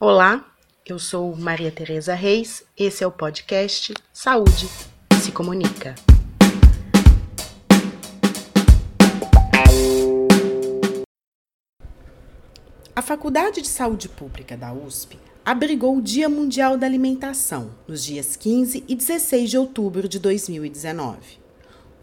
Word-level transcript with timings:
Olá, 0.00 0.48
eu 0.86 0.96
sou 0.96 1.34
Maria 1.34 1.72
Tereza 1.72 2.14
Reis, 2.14 2.62
esse 2.76 3.02
é 3.02 3.06
o 3.06 3.10
podcast 3.10 3.92
Saúde 4.12 4.68
se 5.20 5.32
Comunica. 5.32 5.96
A 12.94 13.02
Faculdade 13.02 13.60
de 13.60 13.66
Saúde 13.66 14.08
Pública 14.08 14.56
da 14.56 14.72
USP 14.72 15.18
abrigou 15.44 15.96
o 15.96 16.00
Dia 16.00 16.28
Mundial 16.28 16.78
da 16.78 16.86
Alimentação 16.86 17.72
nos 17.88 18.04
dias 18.04 18.36
15 18.36 18.84
e 18.86 18.94
16 18.94 19.50
de 19.50 19.58
outubro 19.58 20.08
de 20.08 20.20
2019. 20.20 21.40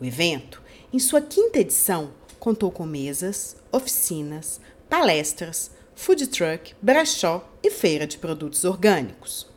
O 0.01 0.03
evento, 0.03 0.61
em 0.91 0.99
sua 0.99 1.21
quinta 1.21 1.59
edição, 1.59 2.11
contou 2.41 2.69
com 2.69 2.85
mesas, 2.85 3.55
oficinas, 3.71 4.59
palestras, 4.89 5.71
food 5.95 6.27
truck, 6.27 6.75
brechó 6.81 7.49
e 7.63 7.71
feira 7.71 8.05
de 8.05 8.17
produtos 8.17 8.63
orgânicos. 8.63 9.47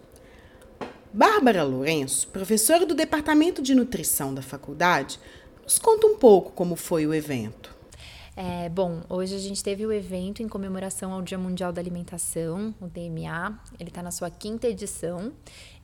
Bárbara 1.13 1.65
Lourenço, 1.65 2.29
professora 2.29 2.87
do 2.87 2.95
Departamento 2.95 3.61
de 3.61 3.75
Nutrição 3.75 4.33
da 4.33 4.43
faculdade, 4.43 5.19
nos 5.65 5.79
conta 5.79 6.07
um 6.07 6.17
pouco 6.17 6.53
como 6.53 6.77
foi 6.77 7.07
o 7.07 7.13
evento. 7.13 7.77
É, 8.41 8.69
bom, 8.69 9.03
hoje 9.09 9.35
a 9.35 9.39
gente 9.39 9.65
teve 9.65 9.85
o 9.85 9.93
evento 9.93 10.45
em 10.45 10.49
comemoração 10.49 11.13
ao 11.13 11.21
Dia 11.21 11.37
Mundial 11.37 11.73
da 11.73 11.81
Alimentação, 11.81 12.73
o 12.81 12.87
DMA. 12.87 13.59
Ele 13.81 13.89
está 13.89 14.01
na 14.01 14.13
sua 14.13 14.31
quinta 14.31 14.69
edição 14.69 15.33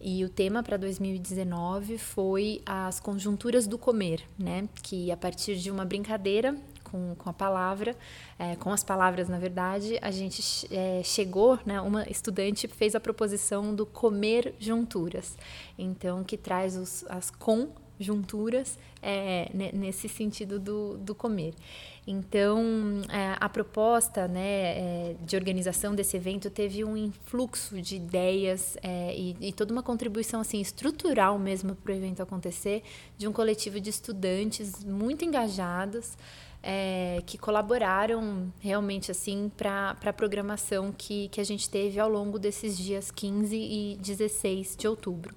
e 0.01 0.25
o 0.25 0.29
tema 0.29 0.63
para 0.63 0.77
2019 0.77 1.99
foi 1.99 2.63
as 2.65 3.01
conjunturas 3.01 3.67
do 3.67 3.77
comer, 3.77 4.23
né? 4.39 4.69
Que 4.85 5.11
a 5.11 5.17
partir 5.17 5.57
de 5.57 5.69
uma 5.69 5.85
brincadeira 5.85 6.57
com, 6.95 7.17
com 7.17 7.29
a 7.29 7.33
palavra, 7.33 7.97
é, 8.39 8.55
com 8.55 8.71
as 8.71 8.85
palavras, 8.85 9.29
na 9.29 9.37
verdade, 9.37 9.99
a 10.01 10.13
gente 10.13 10.41
é, 10.73 11.03
chegou, 11.03 11.59
né, 11.67 11.81
uma 11.81 12.09
estudante 12.09 12.69
fez 12.69 12.95
a 12.95 13.01
proposição 13.01 13.75
do 13.75 13.85
comer 13.85 14.55
junturas, 14.61 15.37
então 15.77 16.23
que 16.23 16.37
traz 16.37 16.77
os, 16.77 17.05
as 17.09 17.33
conjunturas 17.33 18.79
é, 19.03 19.51
nesse 19.73 20.09
sentido 20.09 20.61
do, 20.61 20.97
do 20.99 21.17
comer. 21.17 21.55
Então, 22.07 22.63
é, 23.09 23.35
a 23.41 23.49
proposta 23.49 24.29
né, 24.29 24.41
é, 24.43 25.17
de 25.25 25.37
organização 25.37 25.95
desse 25.95 26.17
evento 26.17 26.51
teve 26.51 26.85
um 26.85 26.97
influxo 26.97 27.81
de 27.81 27.97
ideias 27.97 28.77
é, 28.83 29.15
e, 29.17 29.35
e, 29.41 29.53
toda 29.53 29.73
uma 29.73 29.83
contribuição 29.83 30.41
assim 30.41 30.61
estrutural 30.61 31.39
mesmo 31.39 31.75
para 31.75 31.93
o 31.93 31.97
evento 31.97 32.23
acontecer, 32.23 32.83
de 33.17 33.27
um 33.27 33.33
coletivo 33.33 33.81
de 33.81 33.89
estudantes 33.89 34.85
muito 34.85 35.25
engajados, 35.25 36.17
é, 36.67 37.23
que 37.27 37.37
colaboraram 37.37 38.51
realmente 38.59 39.11
assim 39.11 39.53
para 39.55 39.95
a 40.03 40.13
programação 40.15 40.91
que, 40.97 41.29
que 41.29 41.39
a 41.39 41.45
gente 41.45 41.69
teve 41.69 42.01
ao 42.01 42.09
longo 42.09 42.39
desses 42.39 42.79
dias 42.79 43.11
15 43.11 43.55
e 43.55 43.99
16 44.01 44.75
de 44.75 44.89
outubro. 44.89 45.35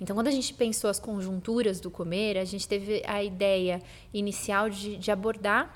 Então, 0.00 0.16
quando 0.16 0.26
a 0.26 0.32
gente 0.32 0.52
pensou 0.52 0.90
as 0.90 0.98
conjunturas 0.98 1.78
do 1.78 1.92
comer, 1.92 2.36
a 2.36 2.44
gente 2.44 2.66
teve 2.66 3.04
a 3.06 3.22
ideia 3.22 3.80
inicial 4.12 4.68
de, 4.68 4.96
de 4.96 5.12
abordar 5.12 5.72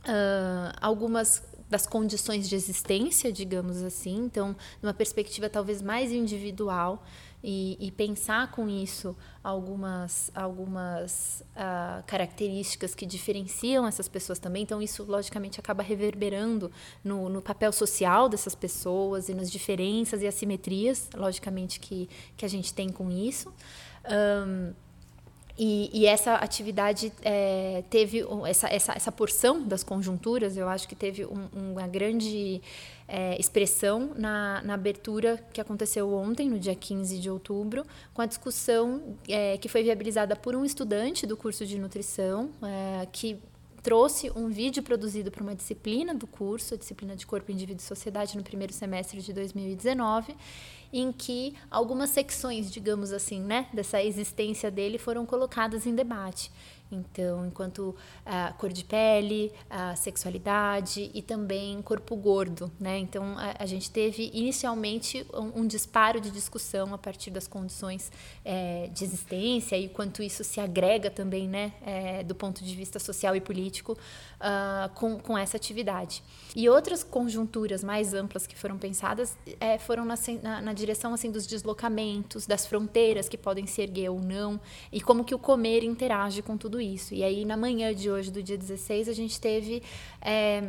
uh, 0.00 0.76
algumas 0.78 1.42
das 1.70 1.86
condições 1.86 2.48
de 2.48 2.54
existência, 2.54 3.32
digamos 3.32 3.82
assim, 3.82 4.16
então, 4.16 4.54
numa 4.82 4.94
perspectiva 4.94 5.48
talvez 5.48 5.80
mais 5.82 6.12
individual 6.12 7.02
e, 7.42 7.76
e 7.80 7.90
pensar 7.92 8.50
com 8.50 8.68
isso 8.68 9.16
algumas, 9.42 10.30
algumas 10.34 11.44
uh, 11.54 12.02
características 12.06 12.94
que 12.94 13.06
diferenciam 13.06 13.86
essas 13.86 14.08
pessoas 14.08 14.38
também. 14.38 14.62
Então, 14.62 14.82
isso, 14.82 15.04
logicamente, 15.04 15.60
acaba 15.60 15.82
reverberando 15.82 16.70
no, 17.04 17.28
no 17.28 17.40
papel 17.40 17.72
social 17.72 18.28
dessas 18.28 18.54
pessoas 18.54 19.28
e 19.28 19.34
nas 19.34 19.50
diferenças 19.50 20.22
e 20.22 20.26
assimetrias, 20.26 21.08
logicamente, 21.14 21.78
que, 21.78 22.08
que 22.36 22.44
a 22.44 22.48
gente 22.48 22.74
tem 22.74 22.90
com 22.90 23.10
isso. 23.10 23.52
Um, 24.10 24.72
e, 25.56 25.90
e, 25.92 26.06
essa 26.06 26.34
atividade 26.36 27.12
é, 27.20 27.82
teve 27.90 28.24
essa, 28.46 28.68
essa, 28.68 28.92
essa 28.92 29.10
porção 29.10 29.60
das 29.60 29.82
conjunturas, 29.82 30.56
eu 30.56 30.68
acho 30.68 30.86
que 30.86 30.94
teve 30.94 31.24
um, 31.26 31.48
uma 31.52 31.88
grande 31.88 32.62
é, 33.08 33.40
expressão 33.40 34.12
na, 34.14 34.62
na, 34.62 34.74
abertura 34.74 35.42
que 35.52 35.60
aconteceu 35.60 36.12
ontem, 36.12 36.48
no 36.48 36.58
dia 36.58 36.74
15 36.74 37.18
de 37.18 37.30
outubro, 37.30 37.84
com 38.12 38.20
a 38.20 38.26
discussão 38.26 39.16
é, 39.26 39.56
que 39.56 39.68
foi 39.68 39.82
viabilizada 39.82 40.36
por 40.36 40.54
um 40.54 40.64
estudante 40.64 41.26
do 41.26 41.36
curso 41.36 41.64
de 41.64 41.78
nutrição, 41.78 42.50
é, 42.62 43.06
que 43.10 43.40
trouxe 43.82 44.30
um 44.36 44.48
vídeo 44.48 44.82
produzido 44.82 45.30
para 45.30 45.42
uma 45.42 45.54
disciplina 45.54 46.14
do 46.14 46.26
curso, 46.26 46.74
a 46.74 46.76
disciplina 46.76 47.16
de 47.16 47.26
Corpo, 47.26 47.50
Indivíduo 47.50 47.80
e 47.80 47.86
Sociedade, 47.86 48.36
no 48.36 48.42
primeiro 48.42 48.72
semestre 48.72 49.22
de 49.22 49.32
2019 49.32 50.36
em 50.92 51.12
que 51.12 51.54
algumas 51.70 52.10
secções, 52.10 52.70
digamos 52.70 53.12
assim, 53.12 53.40
né, 53.40 53.68
dessa 53.72 54.02
existência 54.02 54.70
dele 54.70 54.98
foram 54.98 55.26
colocadas 55.26 55.86
em 55.86 55.94
debate. 55.94 56.50
Então, 56.90 57.46
enquanto 57.46 57.94
a 58.24 58.52
cor 58.52 58.72
de 58.72 58.84
pele, 58.84 59.52
a 59.68 59.94
sexualidade 59.94 61.10
e 61.12 61.20
também 61.20 61.82
corpo 61.82 62.16
gordo, 62.16 62.70
né? 62.80 62.98
Então, 62.98 63.36
a, 63.36 63.62
a 63.62 63.66
gente 63.66 63.90
teve 63.90 64.30
inicialmente 64.32 65.26
um, 65.34 65.60
um, 65.60 65.66
disparo 65.66 66.20
de 66.20 66.30
discussão 66.30 66.94
a 66.94 66.98
partir 66.98 67.30
das 67.30 67.46
condições 67.46 68.10
é, 68.44 68.88
de 68.88 69.04
existência 69.04 69.76
e 69.76 69.88
quanto 69.88 70.22
isso 70.22 70.42
se 70.42 70.60
agrega 70.60 71.10
também, 71.10 71.46
né, 71.46 71.72
é, 71.84 72.22
do 72.24 72.34
ponto 72.34 72.64
de 72.64 72.74
vista 72.74 72.98
social 72.98 73.36
e 73.36 73.40
político, 73.40 73.92
uh, 73.92 74.88
com, 74.94 75.18
com 75.18 75.36
essa 75.36 75.56
atividade. 75.56 76.22
E 76.56 76.68
outras 76.68 77.04
conjunturas 77.04 77.84
mais 77.84 78.14
amplas 78.14 78.46
que 78.46 78.56
foram 78.56 78.78
pensadas 78.78 79.36
é, 79.60 79.78
foram 79.78 80.04
na, 80.04 80.14
na, 80.42 80.60
na 80.62 80.72
direção 80.72 81.12
assim 81.12 81.30
dos 81.30 81.46
deslocamentos, 81.46 82.46
das 82.46 82.66
fronteiras 82.66 83.28
que 83.28 83.36
podem 83.36 83.66
se 83.66 83.82
erguer 83.82 84.10
ou 84.10 84.20
não 84.20 84.60
e 84.90 85.00
como 85.00 85.24
que 85.24 85.34
o 85.34 85.38
comer 85.38 85.84
interage 85.84 86.42
com 86.42 86.56
tudo 86.56 86.77
tudo 86.78 86.80
isso. 86.80 87.14
E 87.14 87.24
aí, 87.24 87.44
na 87.44 87.56
manhã 87.56 87.92
de 87.94 88.10
hoje, 88.10 88.30
do 88.30 88.42
dia 88.42 88.56
16, 88.56 89.08
a 89.08 89.12
gente 89.12 89.40
teve. 89.40 89.82
É, 90.22 90.62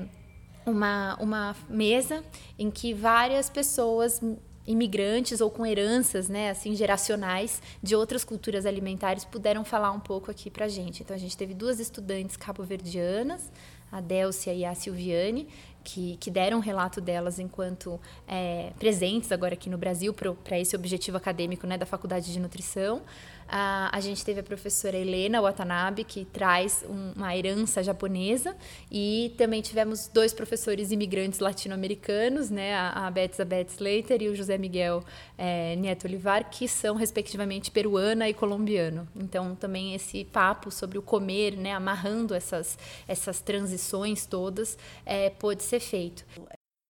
uma, 0.66 1.16
uma 1.20 1.56
mesa 1.68 2.24
em 2.59 2.70
que 2.70 2.94
várias 2.94 3.50
pessoas 3.50 4.22
imigrantes 4.68 5.42
ou 5.42 5.50
com 5.50 5.66
heranças, 5.66 6.30
né, 6.30 6.52
assim, 6.52 6.75
geracionais 6.75 7.59
de 7.81 7.96
outras 7.96 8.24
culturas 8.24 8.68
alimentares 8.68 9.25
puderam 9.25 9.66
falar 9.66 9.92
um 9.92 10.00
pouco 10.00 10.30
aqui 10.30 10.52
para 10.52 10.66
a 10.66 10.68
gente. 10.68 11.02
Então, 11.02 11.16
a 11.16 11.20
gente 11.20 11.36
teve 11.36 11.56
duas 11.56 11.80
estudantes 11.80 12.38
cabo-verdianas, 12.38 13.52
a 13.91 14.00
Délcia 14.00 14.53
e 14.53 14.64
a 14.64 14.76
Silviane, 14.76 15.47
que, 15.84 16.18
que 16.18 16.30
deram 16.30 16.59
relato 16.59 17.02
delas 17.02 17.40
enquanto 17.40 18.00
é, 18.28 18.72
presentes 18.78 19.31
agora 19.31 19.56
aqui 19.56 19.72
no 19.72 19.78
Brasil 19.78 20.14
para 20.14 20.59
esse 20.59 20.76
objetivo 20.76 21.18
acadêmico 21.18 21.66
né, 21.66 21.80
da 21.80 21.86
Faculdade 21.86 22.31
de 22.31 22.40
Nutrição. 22.40 23.02
A, 23.51 23.89
a 23.91 23.99
gente 23.99 24.23
teve 24.23 24.39
a 24.39 24.43
professora 24.43 24.95
Helena 24.95 25.41
Watanabe, 25.41 26.03
que 26.03 26.23
traz 26.25 26.85
um, 26.87 27.13
uma 27.15 27.35
herança 27.35 27.81
japonesa, 27.81 28.55
e 28.91 29.33
também 29.37 29.61
tivemos 29.61 30.07
dois 30.07 30.31
professores 30.31 30.91
imigrantes 30.91 31.39
latino-americanos, 31.39 32.51
né, 32.51 32.75
a, 32.75 33.07
a 33.07 33.11
Betsa 33.11 33.43
Slater 33.43 34.21
e 34.21 34.29
o 34.29 34.35
José 34.35 34.57
Miguel 34.57 35.03
é, 35.37 35.75
Neto 35.75 36.05
Olivar, 36.05 36.49
que 36.49 36.67
são, 36.67 36.95
respectivamente, 36.95 37.71
peruana 37.71 38.29
e 38.29 38.33
colombiano. 38.33 39.07
Então, 39.15 39.55
também 39.55 39.95
esse 39.95 40.23
papo 40.23 40.69
sobre 40.69 40.99
o 40.99 41.01
comer, 41.01 41.57
né, 41.57 41.73
amarrando 41.73 42.35
essas, 42.35 42.77
essas 43.07 43.41
transições 43.41 44.27
todas, 44.27 44.77
é, 45.05 45.31
pôde 45.31 45.63
ser 45.63 45.79
feito. 45.79 46.23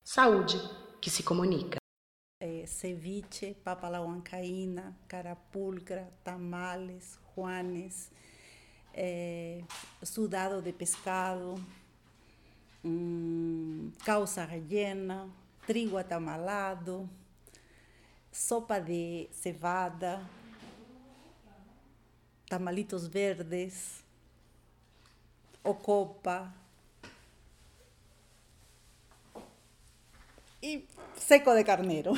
Saúde 0.03 0.59
que 0.99 1.09
se 1.09 1.23
comunica 1.23 1.78
eh, 2.41 2.65
ceviche, 2.67 3.53
papa 3.53 3.89
la 3.89 3.99
carapulcra, 5.07 6.09
tamales, 6.23 7.19
juanes, 7.35 8.09
eh, 8.93 9.65
sudado 10.01 10.61
de 10.61 10.71
pescado, 10.71 11.59
um, 12.81 13.91
causa 14.05 14.45
rellena, 14.45 15.27
trigo 15.67 15.97
atamalado, 15.97 17.09
sopa 18.31 18.79
de 18.79 19.29
cevada, 19.33 20.25
tamalitos 22.47 23.09
verdes, 23.09 24.01
ocopa, 25.61 26.53
e 30.61 30.85
seco 31.15 31.53
de 31.55 31.63
carneiro. 31.63 32.13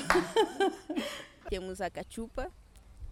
Temos 1.50 1.82
a 1.82 1.90
cachupa, 1.90 2.52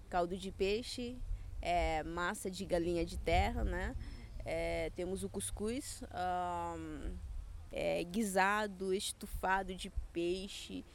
caldo 0.10 0.38
de 0.38 0.52
peixe, 0.52 1.18
é, 1.62 2.04
massa 2.04 2.50
de 2.50 2.66
galinha 2.66 3.06
de 3.06 3.18
terra, 3.18 3.64
né? 3.64 3.96
É, 4.46 4.92
temos 4.96 5.24
o 5.24 5.30
cuscuz, 5.30 6.02
um, 6.04 7.14
é, 7.72 8.04
guisado, 8.04 8.94
estufado 8.94 9.76
de 9.76 9.92
peixe. 10.12 10.86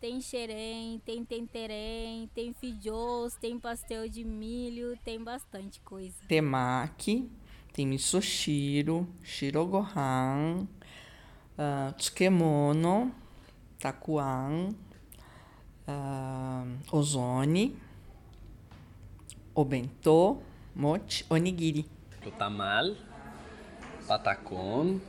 Tem 0.00 0.20
xerém, 0.20 1.00
tem 1.04 1.24
tenterém, 1.24 2.28
tem 2.34 2.52
fidjôs, 2.52 3.36
tem 3.36 3.58
pastel 3.58 4.08
de 4.08 4.24
milho, 4.24 4.98
tem 5.04 5.22
bastante 5.22 5.80
coisa. 5.80 6.16
Temaki, 6.26 7.30
tem 7.72 7.86
misoshiro, 7.86 9.06
shirogohan, 9.22 10.66
uh, 11.56 11.92
tsukemono, 11.96 13.14
takuan, 13.80 14.76
ah, 15.88 16.64
ozone, 16.92 17.76
o 19.54 19.64
bentô, 19.64 20.38
mochi, 20.76 21.24
onigiri. 21.30 21.86
O 22.26 22.30
tamal, 22.30 22.94
patacón, 24.06 25.00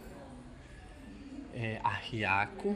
é, 1.54 1.82
ajiaco, 1.84 2.76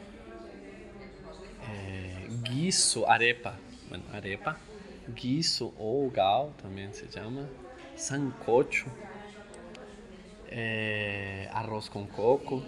é, 1.62 2.28
guiso, 2.42 3.06
arepa, 3.06 3.58
bueno, 3.88 4.04
arepa, 4.12 4.60
guiso 5.08 5.72
ou 5.78 6.10
gal 6.10 6.52
também 6.60 6.92
se 6.92 7.10
chama, 7.10 7.48
sancocho, 7.96 8.90
é, 10.48 11.48
arroz 11.52 11.88
com 11.88 12.06
coco. 12.06 12.62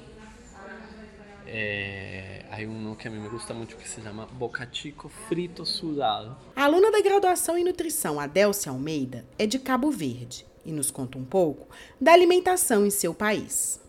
É, 1.51 2.45
aí 2.51 2.67
um 2.67 2.95
que 2.95 3.09
a 3.09 3.11
mim 3.11 3.21
me 3.21 3.29
gusta 3.29 3.55
muito 3.55 3.75
que 3.75 3.89
se 3.89 4.03
chama 4.03 4.27
bocachico 4.27 5.09
frito 5.09 5.65
sudado. 5.65 6.37
A 6.55 6.65
aluna 6.65 6.91
da 6.91 7.01
graduação 7.01 7.57
em 7.57 7.65
nutrição, 7.65 8.21
Adélcia 8.21 8.71
Almeida, 8.71 9.25
é 9.39 9.47
de 9.47 9.59
Cabo 9.59 9.91
Verde 9.91 10.47
e 10.63 10.71
nos 10.71 10.91
conta 10.91 11.17
um 11.17 11.25
pouco 11.25 11.67
da 11.99 12.13
alimentação 12.13 12.85
em 12.85 12.91
seu 12.91 13.15
país. 13.15 13.81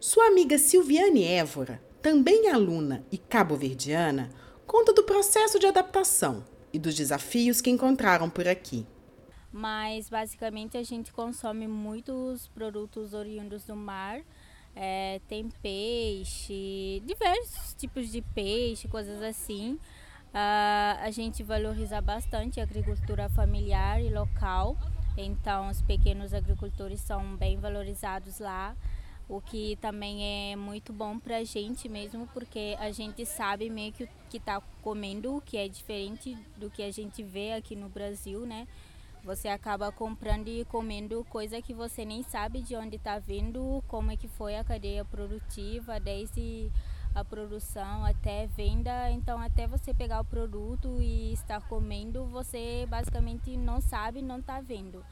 Sua 0.00 0.28
amiga 0.28 0.56
Silviane 0.56 1.24
Évora, 1.24 1.82
também 2.00 2.48
aluna 2.48 3.04
e 3.12 3.18
cabo-verdiana, 3.18 4.30
conta 4.66 4.92
do 4.94 5.02
processo 5.02 5.58
de 5.58 5.66
adaptação 5.66 6.44
e 6.72 6.78
dos 6.78 6.94
desafios 6.94 7.60
que 7.60 7.68
encontraram 7.68 8.30
por 8.30 8.48
aqui. 8.48 8.86
Mas 9.52 10.08
basicamente 10.08 10.78
a 10.78 10.82
gente 10.82 11.12
consome 11.12 11.66
muitos 11.66 12.48
produtos 12.48 13.12
oriundos 13.12 13.64
do 13.64 13.74
mar. 13.74 14.22
É, 14.80 15.20
tem 15.26 15.48
peixe, 15.60 17.02
diversos 17.04 17.74
tipos 17.74 18.12
de 18.12 18.22
peixe, 18.22 18.86
coisas 18.86 19.20
assim. 19.20 19.72
Uh, 20.28 21.00
a 21.00 21.10
gente 21.10 21.42
valoriza 21.42 22.00
bastante 22.00 22.60
a 22.60 22.62
agricultura 22.62 23.28
familiar 23.30 24.00
e 24.00 24.08
local, 24.08 24.76
então 25.16 25.68
os 25.68 25.82
pequenos 25.82 26.32
agricultores 26.32 27.00
são 27.00 27.34
bem 27.34 27.58
valorizados 27.58 28.38
lá 28.38 28.76
o 29.28 29.42
que 29.42 29.76
também 29.76 30.52
é 30.52 30.56
muito 30.56 30.92
bom 30.92 31.18
para 31.18 31.38
a 31.38 31.44
gente 31.44 31.88
mesmo, 31.88 32.26
porque 32.28 32.76
a 32.80 32.90
gente 32.90 33.26
sabe 33.26 33.68
meio 33.68 33.92
que 33.92 34.08
que 34.30 34.36
está 34.36 34.60
comendo, 34.82 35.42
que 35.44 35.56
é 35.56 35.68
diferente 35.68 36.36
do 36.56 36.70
que 36.70 36.82
a 36.82 36.90
gente 36.90 37.22
vê 37.22 37.52
aqui 37.52 37.74
no 37.74 37.88
Brasil, 37.88 38.44
né? 38.44 38.68
Você 39.28 39.46
acaba 39.48 39.92
comprando 39.92 40.48
e 40.48 40.64
comendo 40.64 41.22
coisa 41.26 41.60
que 41.60 41.74
você 41.74 42.02
nem 42.02 42.22
sabe 42.22 42.62
de 42.62 42.74
onde 42.74 42.96
está 42.96 43.18
vindo, 43.18 43.84
como 43.86 44.10
é 44.10 44.16
que 44.16 44.26
foi 44.26 44.56
a 44.56 44.64
cadeia 44.64 45.04
produtiva, 45.04 46.00
desde 46.00 46.72
a 47.14 47.22
produção 47.22 48.06
até 48.06 48.46
venda. 48.46 49.10
Então, 49.10 49.38
até 49.38 49.66
você 49.66 49.92
pegar 49.92 50.22
o 50.22 50.24
produto 50.24 51.02
e 51.02 51.34
estar 51.34 51.60
comendo, 51.68 52.24
você 52.24 52.86
basicamente 52.88 53.54
não 53.54 53.82
sabe, 53.82 54.22
não 54.22 54.38
está 54.38 54.62
vendo. 54.62 55.04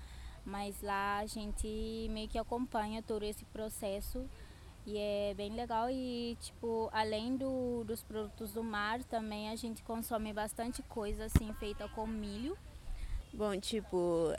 Mas 0.46 0.80
lá 0.80 1.18
a 1.18 1.26
gente 1.26 2.08
meio 2.10 2.26
que 2.26 2.38
acompanha 2.38 3.02
todo 3.02 3.22
esse 3.22 3.44
processo 3.44 4.24
e 4.86 4.96
é 4.96 5.34
bem 5.34 5.52
legal. 5.52 5.90
E 5.90 6.38
tipo 6.40 6.88
além 6.90 7.36
do, 7.36 7.84
dos 7.84 8.02
produtos 8.02 8.54
do 8.54 8.64
mar 8.64 9.04
também 9.04 9.50
a 9.50 9.56
gente 9.56 9.82
consome 9.82 10.32
bastante 10.32 10.82
coisa 10.84 11.26
assim 11.26 11.52
feita 11.60 11.86
com 11.90 12.06
milho 12.06 12.56
Bom, 13.32 13.58
tipo, 13.60 14.32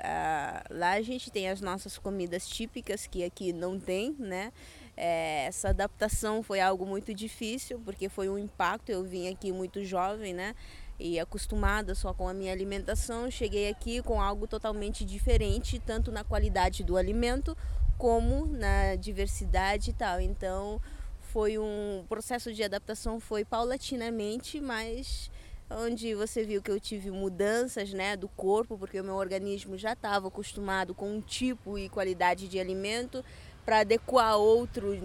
lá 0.69 0.91
a 0.93 1.01
gente 1.01 1.29
tem 1.29 1.49
as 1.49 1.61
nossas 1.61 1.97
comidas 1.97 2.47
típicas 2.47 3.05
que 3.05 3.23
aqui 3.23 3.53
não 3.53 3.79
tem, 3.79 4.15
né? 4.17 4.51
É, 4.95 5.45
essa 5.45 5.69
adaptação 5.69 6.41
foi 6.41 6.59
algo 6.59 6.83
muito 6.85 7.13
difícil 7.13 7.79
porque 7.85 8.09
foi 8.09 8.27
um 8.27 8.37
impacto. 8.37 8.89
Eu 8.89 9.03
vim 9.03 9.27
aqui 9.27 9.51
muito 9.51 9.83
jovem, 9.83 10.33
né? 10.33 10.55
e 10.99 11.19
acostumada 11.19 11.93
só 11.93 12.13
com 12.13 12.27
a 12.27 12.33
minha 12.33 12.51
alimentação, 12.51 13.29
cheguei 13.29 13.69
aqui 13.69 14.01
com 14.01 14.19
algo 14.19 14.47
totalmente 14.47 15.05
diferente, 15.05 15.79
tanto 15.79 16.11
na 16.11 16.23
qualidade 16.23 16.83
do 16.83 16.97
alimento 16.97 17.55
como 17.97 18.47
na 18.47 18.95
diversidade 18.95 19.91
e 19.91 19.93
tal. 19.93 20.19
Então, 20.19 20.81
foi 21.21 21.57
um 21.57 22.03
processo 22.07 22.53
de 22.53 22.63
adaptação 22.63 23.19
foi 23.19 23.45
paulatinamente, 23.45 24.59
mas 24.59 25.29
onde 25.69 26.13
você 26.15 26.43
viu 26.43 26.61
que 26.61 26.71
eu 26.71 26.79
tive 26.79 27.11
mudanças, 27.11 27.93
né, 27.93 28.15
do 28.15 28.27
corpo, 28.27 28.77
porque 28.77 28.99
o 28.99 29.03
meu 29.03 29.15
organismo 29.15 29.77
já 29.77 29.93
estava 29.93 30.27
acostumado 30.27 30.93
com 30.93 31.11
um 31.11 31.21
tipo 31.21 31.77
e 31.77 31.89
qualidade 31.89 32.47
de 32.47 32.59
alimento 32.59 33.23
para 33.65 33.79
adequar 33.79 34.37
outro 34.37 34.97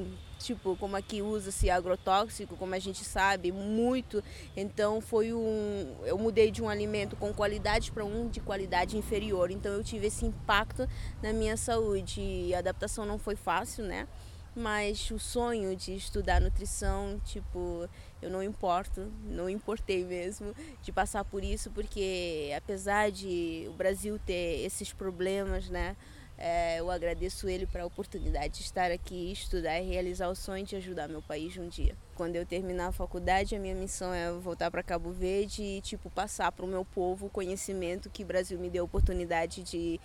tipo, 0.43 0.77
como 0.77 0.97
aqui 0.97 1.23
usa-se 1.23 1.71
agrotóxico, 1.71 2.57
como 2.57 2.75
a 2.75 2.79
gente 2.79 3.05
sabe, 3.05 3.53
muito. 3.53 4.23
Então 4.57 5.01
foi 5.01 5.33
um. 5.33 5.97
Eu 6.05 6.19
mudei 6.19 6.51
de 6.51 6.63
um 6.63 6.69
alimento 6.69 7.17
com 7.17 7.33
qualidade 7.33 7.93
para 7.93 8.05
um 8.05 8.29
de 8.29 8.41
qualidade 8.41 8.97
inferior. 8.97 9.51
Então 9.51 9.73
eu 9.73 9.85
tive 9.85 10.09
esse 10.09 10.27
impacto 10.27 10.89
na 11.23 11.33
minha 11.33 11.57
saúde. 11.57 12.21
E 12.21 12.55
a 12.55 12.59
adaptação 12.59 13.07
não 13.07 13.19
foi 13.19 13.37
fácil, 13.37 13.85
né? 13.85 14.07
Mas 14.55 15.11
o 15.11 15.19
sonho 15.19 15.75
de 15.75 15.95
estudar 15.95 16.41
nutrição, 16.41 17.19
tipo, 17.25 17.89
eu 18.21 18.29
não 18.29 18.43
importo, 18.43 19.11
não 19.25 19.49
importei 19.49 20.05
mesmo 20.05 20.55
de 20.83 20.93
passar 20.93 21.25
por 21.25 21.43
isso, 21.43 21.71
porque 21.71 22.53
apesar 22.55 23.11
de 23.11 23.67
o 23.69 23.73
Brasil 23.73 24.19
ter 24.19 24.61
esses 24.63 24.93
problemas, 24.93 25.71
né? 25.71 25.97
É, 26.37 26.81
eu 26.81 26.91
agradeço 26.91 27.49
ele 27.49 27.67
para 27.67 27.83
a 27.83 27.87
oportunidade 27.87 28.55
de 28.55 28.63
estar 28.63 28.91
aqui, 28.91 29.31
estudar 29.31 29.81
e 29.81 29.89
realizar 29.89 30.29
o 30.29 30.35
sonho 30.35 30.67
de 30.67 30.77
ajudar 30.77 31.09
meu 31.09 31.23
país 31.23 31.57
um 31.57 31.69
dia. 31.69 31.97
Quando 32.15 32.37
eu 32.37 32.45
terminar 32.45 32.89
a 32.89 32.93
faculdade, 32.93 33.55
a 33.55 33.61
minha 33.61 33.75
missão 33.75 34.13
é 34.13 34.31
voltar 34.33 34.71
para 34.71 34.83
Cabo 34.83 35.13
Verde 35.13 35.63
e 35.63 35.81
tipo 35.81 36.11
passar 36.11 36.51
para 36.51 36.65
o 36.65 36.69
meu 36.69 36.85
povo 36.85 37.27
o 37.27 37.31
conhecimento 37.31 38.11
que 38.11 38.25
o 38.25 38.27
Brasil 38.27 38.59
me 38.59 38.69
deu 38.69 38.83
a 38.83 38.87
oportunidade 38.87 39.63
de, 39.63 40.01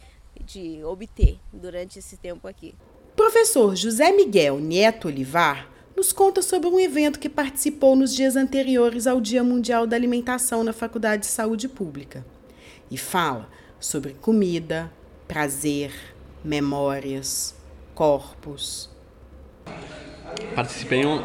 de 0.46 0.84
obter 0.84 1.40
durante 1.52 2.00
esse 2.00 2.16
tempo 2.18 2.48
aqui. 2.48 2.76
Professor 3.18 3.76
José 3.76 4.12
Miguel 4.12 4.60
Neto 4.60 5.08
Olivar 5.08 5.68
nos 5.96 6.14
conta 6.14 6.44
sobre 6.44 6.70
um 6.70 6.80
evento 6.80 7.18
que 7.18 7.28
participou 7.28 7.96
nos 7.96 8.14
dias 8.14 8.36
anteriores 8.36 9.08
ao 9.08 9.20
Dia 9.20 9.44
Mundial 9.44 9.88
da 9.88 9.96
Alimentação 9.96 10.64
na 10.64 10.72
Faculdade 10.72 11.24
de 11.24 11.28
Saúde 11.28 11.68
Pública 11.68 12.24
e 12.92 12.98
fala 12.98 13.50
sobre 13.80 14.14
comida, 14.14 14.92
prazer, 15.28 15.92
memórias, 16.46 17.56
corpos. 17.96 18.88
Participei 20.54 21.04
um, 21.04 21.20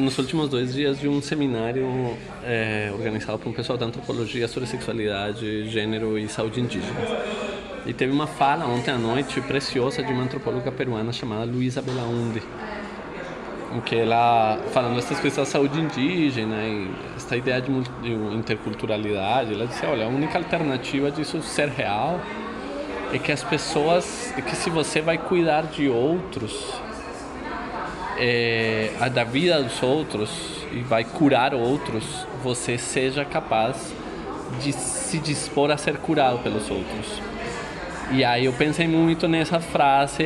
nos 0.00 0.16
últimos 0.18 0.48
dois 0.48 0.72
dias 0.72 1.00
de 1.00 1.08
um 1.08 1.20
seminário 1.20 2.16
é, 2.44 2.88
organizado 2.92 3.40
por 3.40 3.48
um 3.48 3.52
pessoal 3.52 3.76
da 3.76 3.86
antropologia 3.86 4.46
sobre 4.46 4.68
sexualidade, 4.68 5.68
gênero 5.68 6.16
e 6.16 6.28
saúde 6.28 6.60
indígena. 6.60 7.51
E 7.84 7.92
teve 7.92 8.12
uma 8.12 8.28
fala 8.28 8.64
ontem 8.64 8.92
à 8.92 8.98
noite 8.98 9.40
preciosa 9.40 10.02
de 10.02 10.12
uma 10.12 10.22
antropóloga 10.22 10.70
peruana 10.70 11.12
chamada 11.12 11.44
Luísa 11.44 11.82
Belaunde, 11.82 12.40
em 13.74 13.80
que 13.80 13.96
ela, 13.96 14.58
falando 14.72 14.98
essas 14.98 15.18
coisas 15.18 15.36
da 15.36 15.44
saúde 15.44 15.80
indígena 15.80 16.62
e 16.62 16.90
essa 17.16 17.36
ideia 17.36 17.60
de 17.60 17.72
interculturalidade, 18.36 19.54
ela 19.54 19.66
disse, 19.66 19.84
olha, 19.84 20.04
a 20.04 20.08
única 20.08 20.38
alternativa 20.38 21.10
disso 21.10 21.42
ser 21.42 21.68
real 21.68 22.20
é 23.12 23.18
que 23.18 23.32
as 23.32 23.42
pessoas, 23.42 24.32
é 24.38 24.40
que 24.40 24.54
se 24.54 24.70
você 24.70 25.00
vai 25.00 25.18
cuidar 25.18 25.62
de 25.62 25.88
outros, 25.88 26.72
é, 28.16 28.92
da 29.12 29.24
vida 29.24 29.60
dos 29.60 29.82
outros 29.82 30.30
e 30.70 30.80
vai 30.80 31.02
curar 31.02 31.52
outros, 31.52 32.26
você 32.44 32.78
seja 32.78 33.24
capaz 33.24 33.92
de 34.60 34.72
se 34.72 35.18
dispor 35.18 35.70
a 35.72 35.76
ser 35.76 35.96
curado 35.96 36.38
pelos 36.38 36.70
outros. 36.70 37.31
E 38.14 38.22
aí 38.24 38.44
eu 38.44 38.52
pensei 38.52 38.86
muito 38.86 39.26
nessa 39.26 39.58
frase 39.58 40.22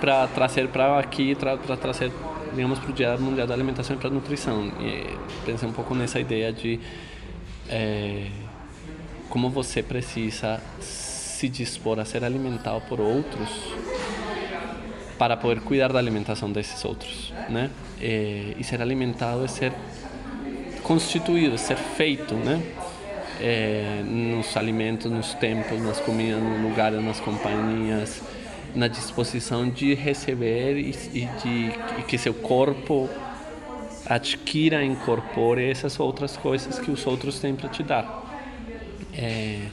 para 0.00 0.28
trazer 0.28 0.68
para 0.68 1.00
aqui, 1.00 1.34
para 1.34 1.56
trazer, 1.76 2.12
digamos, 2.54 2.78
para 2.78 2.90
o 2.90 2.92
Dia 2.92 3.16
Mundial 3.16 3.44
da 3.44 3.54
Alimentação 3.54 3.96
e 3.96 3.98
para 3.98 4.08
a 4.08 4.12
Nutrição. 4.12 4.68
E 4.80 5.04
pensei 5.44 5.68
um 5.68 5.72
pouco 5.72 5.96
nessa 5.96 6.20
ideia 6.20 6.52
de 6.52 6.78
é, 7.68 8.26
como 9.28 9.50
você 9.50 9.82
precisa 9.82 10.60
se 10.80 11.48
dispor 11.48 11.98
a 11.98 12.04
ser 12.04 12.22
alimentado 12.22 12.82
por 12.82 13.00
outros 13.00 13.48
para 15.18 15.36
poder 15.36 15.60
cuidar 15.62 15.92
da 15.92 15.98
alimentação 15.98 16.52
desses 16.52 16.84
outros, 16.84 17.34
né? 17.48 17.68
E, 18.00 18.54
e 18.56 18.62
ser 18.62 18.80
alimentado 18.80 19.44
é 19.44 19.48
ser 19.48 19.72
constituído, 20.84 21.56
é 21.56 21.58
ser 21.58 21.76
feito, 21.76 22.34
né? 22.34 22.62
É, 23.40 24.02
nos 24.04 24.56
alimentos, 24.56 25.10
nos 25.10 25.34
tempos, 25.34 25.80
nas 25.80 26.00
comidas, 26.00 26.42
nos 26.42 26.60
lugares, 26.60 27.02
nas 27.04 27.20
companhias, 27.20 28.20
na 28.74 28.88
disposição 28.88 29.68
de 29.68 29.94
receber 29.94 30.76
e, 30.76 30.90
e 31.12 31.26
de 31.42 31.72
e 31.98 32.02
que 32.06 32.18
seu 32.18 32.34
corpo 32.34 33.08
adquira, 34.06 34.82
incorpore 34.82 35.70
essas 35.70 36.00
outras 36.00 36.36
coisas 36.36 36.78
que 36.78 36.90
os 36.90 37.06
outros 37.06 37.38
têm 37.38 37.54
para 37.54 37.68
te 37.68 37.82
dar. 37.82 38.24
É, 39.12 39.66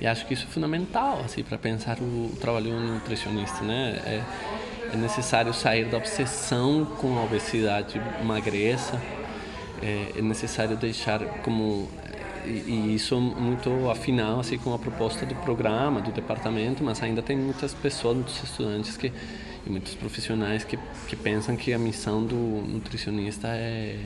e 0.00 0.06
acho 0.06 0.26
que 0.26 0.34
isso 0.34 0.46
é 0.48 0.52
fundamental 0.52 1.20
assim 1.24 1.42
para 1.42 1.58
pensar 1.58 1.98
o, 2.00 2.30
trabalho 2.40 2.70
do 2.70 2.80
nutricionista, 2.80 3.62
né? 3.62 4.00
É, 4.04 4.22
é, 4.92 4.96
necessário 4.96 5.52
sair 5.52 5.86
da 5.86 5.98
obsessão 5.98 6.84
com 6.84 7.18
a 7.18 7.24
obesidade, 7.24 8.00
magreza. 8.24 9.00
É, 9.82 10.18
é 10.18 10.22
necessário 10.22 10.76
deixar 10.76 11.24
como 11.42 11.88
e, 12.46 12.94
isso 12.94 13.20
muito 13.20 13.90
afinal 13.90 14.40
assim 14.40 14.58
com 14.58 14.74
a 14.74 14.78
proposta 14.78 15.24
do 15.26 15.34
programa, 15.36 16.00
do 16.00 16.10
departamento, 16.10 16.82
mas 16.82 17.02
ainda 17.02 17.22
tem 17.22 17.36
muitas 17.36 17.74
pessoas, 17.74 18.16
muitos 18.16 18.42
estudantes 18.42 18.96
que 18.96 19.12
e 19.66 19.70
muitos 19.70 19.94
profissionais 19.94 20.64
que, 20.64 20.78
que 21.06 21.16
pensam 21.16 21.56
que 21.56 21.72
a 21.72 21.78
missão 21.78 22.24
do 22.24 22.36
nutricionista 22.36 23.48
é, 23.48 23.96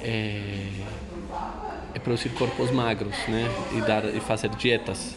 é, 0.00 0.68
é 1.94 1.98
produzir 1.98 2.30
corpos 2.30 2.70
magros, 2.70 3.16
né, 3.28 3.48
e 3.76 3.80
dar 3.82 4.04
e 4.04 4.20
fazer 4.20 4.50
dietas. 4.50 5.16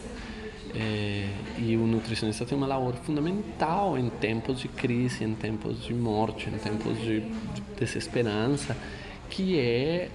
É, 0.74 1.26
e 1.56 1.76
o 1.76 1.86
nutricionista 1.86 2.44
tem 2.44 2.56
uma 2.56 2.66
labor 2.66 2.94
fundamental 2.96 3.96
em 3.96 4.10
tempos 4.10 4.60
de 4.60 4.68
crise, 4.68 5.24
em 5.24 5.34
tempos 5.34 5.82
de 5.82 5.94
morte, 5.94 6.50
em 6.50 6.58
tempos 6.58 6.98
de, 6.98 7.20
de 7.20 7.62
desesperança, 7.78 8.76
que 9.30 9.58
é 9.58 10.10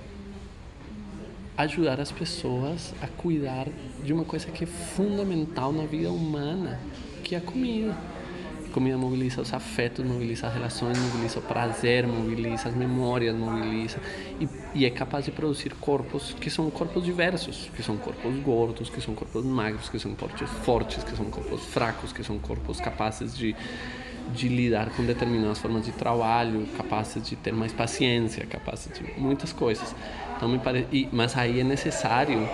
ajudar 1.57 1.99
as 1.99 2.11
pessoas 2.11 2.93
a 3.01 3.07
cuidar 3.07 3.67
de 4.03 4.11
uma 4.13 4.25
coisa 4.25 4.47
que 4.47 4.63
é 4.63 4.67
fundamental 4.67 5.71
na 5.71 5.85
vida 5.85 6.11
humana, 6.11 6.79
que 7.23 7.35
é 7.35 7.37
a 7.37 7.41
comida. 7.41 7.95
A 8.65 8.73
comida 8.73 8.97
mobiliza 8.97 9.39
os 9.39 9.53
afetos, 9.53 10.03
mobiliza 10.03 10.47
as 10.47 10.53
relações, 10.55 10.97
mobiliza 10.97 11.37
o 11.37 11.41
prazer, 11.43 12.07
mobiliza 12.07 12.69
as 12.69 12.75
memórias, 12.75 13.35
mobiliza 13.35 13.99
e, 14.39 14.49
e, 14.73 14.83
é 14.83 14.89
capaz 14.89 15.25
de 15.25 15.31
produzir 15.31 15.75
corpos 15.75 16.35
que 16.39 16.49
são 16.49 16.71
corpos 16.71 17.05
diversos, 17.05 17.69
que 17.75 17.83
são 17.83 17.97
corpos 17.97 18.35
gordos, 18.39 18.89
que 18.89 18.99
são 18.99 19.13
corpos 19.13 19.45
magros, 19.45 19.89
que 19.89 19.99
são 19.99 20.15
corpos 20.15 20.49
fortes, 20.65 21.03
que 21.03 21.15
são 21.15 21.25
corpos 21.25 21.63
fracos, 21.65 22.11
que 22.11 22.23
são 22.23 22.39
corpos 22.39 22.79
capazes 22.79 23.37
de 23.37 23.55
de 24.31 24.47
lidar 24.47 24.89
com 24.91 25.03
determinadas 25.03 25.59
formas 25.59 25.85
de 25.85 25.91
trabalho, 25.91 26.65
capazes 26.77 27.27
de 27.27 27.35
ter 27.35 27.51
mais 27.51 27.73
paciência, 27.73 28.45
capazes 28.45 28.91
de 28.97 29.19
muitas 29.19 29.51
coisas. 29.51 29.93
Então 30.35 30.49
me 30.49 30.59
parece, 30.59 30.87
e, 30.91 31.09
mas 31.11 31.37
aí 31.37 31.59
é 31.59 31.63
necessário 31.63 32.47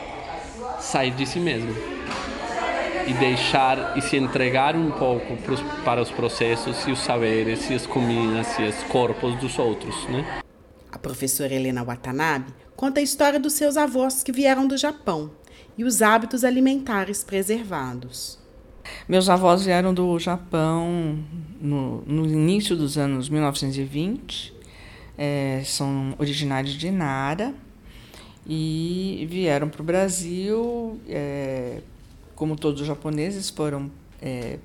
sair 0.79 1.11
de 1.11 1.25
si 1.25 1.39
mesmo 1.39 1.73
e 3.07 3.13
deixar 3.13 3.97
e 3.97 4.01
se 4.01 4.17
entregar 4.17 4.75
um 4.75 4.91
pouco 4.91 5.35
pros, 5.37 5.61
para 5.83 6.01
os 6.01 6.11
processos 6.11 6.85
e 6.87 6.91
os 6.91 6.99
saberes 6.99 7.69
e 7.69 7.73
as 7.73 7.87
comidas 7.87 8.47
e 8.59 8.63
os 8.63 8.83
corpos 8.83 9.35
dos 9.39 9.57
outros, 9.57 10.07
né? 10.07 10.41
A 10.91 10.99
professora 10.99 11.53
Helena 11.53 11.83
Watanabe 11.83 12.53
conta 12.75 12.99
a 12.99 13.03
história 13.03 13.39
dos 13.39 13.53
seus 13.53 13.77
avós 13.77 14.21
que 14.21 14.31
vieram 14.31 14.67
do 14.67 14.77
Japão 14.77 15.31
e 15.77 15.83
os 15.83 16.01
hábitos 16.01 16.43
alimentares 16.43 17.23
preservados. 17.23 18.37
Meus 19.07 19.29
avós 19.29 19.65
vieram 19.65 19.93
do 19.93 20.17
Japão 20.19 21.17
no, 21.59 22.01
no 22.01 22.25
início 22.25 22.75
dos 22.75 22.97
anos 22.97 23.29
1920, 23.29 24.53
é, 25.17 25.61
são 25.65 26.15
originários 26.17 26.73
de 26.73 26.89
Nara 26.89 27.53
e 28.51 29.27
vieram 29.29 29.69
para 29.69 29.79
o 29.79 29.85
Brasil, 29.85 30.99
é, 31.07 31.81
como 32.35 32.55
todos 32.55 32.81
os 32.81 32.87
japoneses, 32.87 33.51
foram 33.51 33.91
é, 34.19 34.57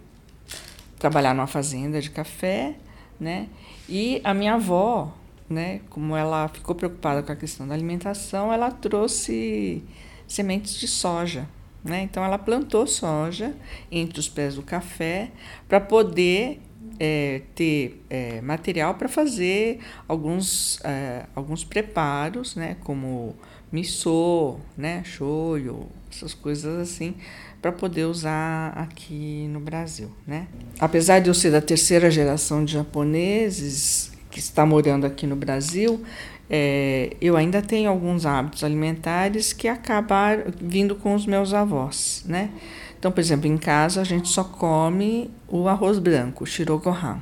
trabalhar 0.98 1.34
numa 1.34 1.46
fazenda 1.46 2.00
de 2.00 2.08
café, 2.08 2.76
né? 3.20 3.50
E 3.86 4.22
a 4.24 4.32
minha 4.32 4.54
avó, 4.54 5.14
né, 5.50 5.82
como 5.90 6.16
ela 6.16 6.48
ficou 6.48 6.74
preocupada 6.74 7.22
com 7.22 7.30
a 7.30 7.36
questão 7.36 7.68
da 7.68 7.74
alimentação, 7.74 8.50
ela 8.50 8.70
trouxe 8.70 9.84
sementes 10.26 10.76
de 10.76 10.88
soja. 10.88 11.46
Né? 11.84 12.00
Então, 12.00 12.24
ela 12.24 12.38
plantou 12.38 12.86
soja 12.86 13.54
entre 13.92 14.18
os 14.18 14.26
pés 14.26 14.54
do 14.54 14.62
café 14.62 15.30
para 15.68 15.78
poder 15.78 16.62
é, 16.98 17.42
ter 17.54 18.02
é, 18.08 18.40
material 18.40 18.94
para 18.94 19.06
fazer 19.06 19.80
alguns, 20.08 20.80
é, 20.82 21.26
alguns 21.34 21.62
preparos, 21.62 22.56
né? 22.56 22.78
como 22.82 23.36
miso, 23.74 24.56
né, 24.78 25.02
shoyu, 25.04 25.88
essas 26.08 26.32
coisas 26.32 26.78
assim, 26.78 27.16
para 27.60 27.72
poder 27.72 28.04
usar 28.04 28.68
aqui 28.76 29.48
no 29.50 29.58
Brasil, 29.58 30.08
né? 30.24 30.46
Apesar 30.78 31.18
de 31.18 31.28
eu 31.28 31.34
ser 31.34 31.50
da 31.50 31.60
terceira 31.60 32.08
geração 32.08 32.64
de 32.64 32.74
japoneses 32.74 34.12
que 34.30 34.38
está 34.38 34.64
morando 34.64 35.04
aqui 35.04 35.26
no 35.26 35.34
Brasil, 35.34 36.00
é, 36.48 37.16
eu 37.20 37.36
ainda 37.36 37.60
tenho 37.60 37.90
alguns 37.90 38.24
hábitos 38.24 38.62
alimentares 38.62 39.52
que 39.52 39.66
acabaram 39.66 40.44
vindo 40.60 40.94
com 40.94 41.14
os 41.14 41.26
meus 41.26 41.52
avós, 41.52 42.22
né? 42.28 42.50
Então, 42.96 43.10
por 43.10 43.20
exemplo, 43.20 43.48
em 43.48 43.56
casa 43.58 44.00
a 44.00 44.04
gente 44.04 44.28
só 44.28 44.44
come 44.44 45.30
o 45.48 45.68
arroz 45.68 45.98
branco, 45.98 46.44
o 46.44 46.46
shirogohan. 46.46 47.18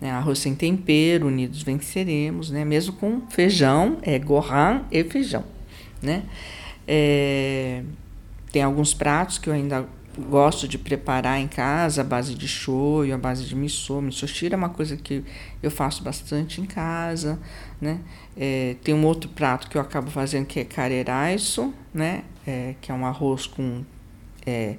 Né? 0.00 0.10
Arroz 0.10 0.38
sem 0.38 0.54
tempero, 0.54 1.26
unidos 1.26 1.62
venceremos, 1.62 2.50
né? 2.50 2.64
Mesmo 2.64 2.94
com 2.94 3.22
feijão, 3.28 3.98
é 4.02 4.18
gohan 4.18 4.82
e 4.90 5.02
feijão 5.04 5.44
né? 6.02 6.24
É, 6.86 7.82
tem 8.50 8.62
alguns 8.62 8.92
pratos 8.94 9.38
que 9.38 9.48
eu 9.48 9.54
ainda 9.54 9.86
gosto 10.18 10.66
de 10.66 10.76
preparar 10.76 11.38
em 11.38 11.46
casa, 11.46 12.00
a 12.00 12.04
base 12.04 12.34
de 12.34 12.48
shoyu, 12.48 13.14
a 13.14 13.18
base 13.18 13.44
de 13.44 13.54
miso. 13.54 14.00
Misoshira 14.00 14.54
é 14.54 14.58
uma 14.58 14.68
coisa 14.68 14.96
que 14.96 15.24
eu 15.62 15.70
faço 15.70 16.02
bastante 16.02 16.60
em 16.60 16.66
casa, 16.66 17.38
né? 17.80 18.00
É, 18.36 18.76
tem 18.82 18.94
um 18.94 19.04
outro 19.04 19.30
prato 19.30 19.68
que 19.68 19.76
eu 19.76 19.80
acabo 19.80 20.10
fazendo 20.10 20.46
que 20.46 20.60
é 20.60 20.64
kareraiso, 20.64 21.72
né? 21.94 22.24
É, 22.46 22.74
que 22.80 22.90
é 22.90 22.94
um 22.94 23.06
arroz 23.06 23.46
com 23.46 23.84
é, 24.46 24.76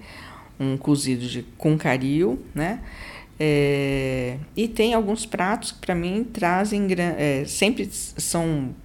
um 0.59 0.77
cozido 0.77 1.25
de, 1.25 1.43
com 1.57 1.77
caril, 1.77 2.43
né? 2.53 2.81
É, 3.39 4.37
e 4.55 4.67
tem 4.67 4.93
alguns 4.93 5.25
pratos 5.25 5.71
que 5.71 5.79
para 5.79 5.95
mim 5.95 6.23
trazem 6.23 6.87
é, 7.17 7.43
sempre 7.47 7.89
são 7.91 8.75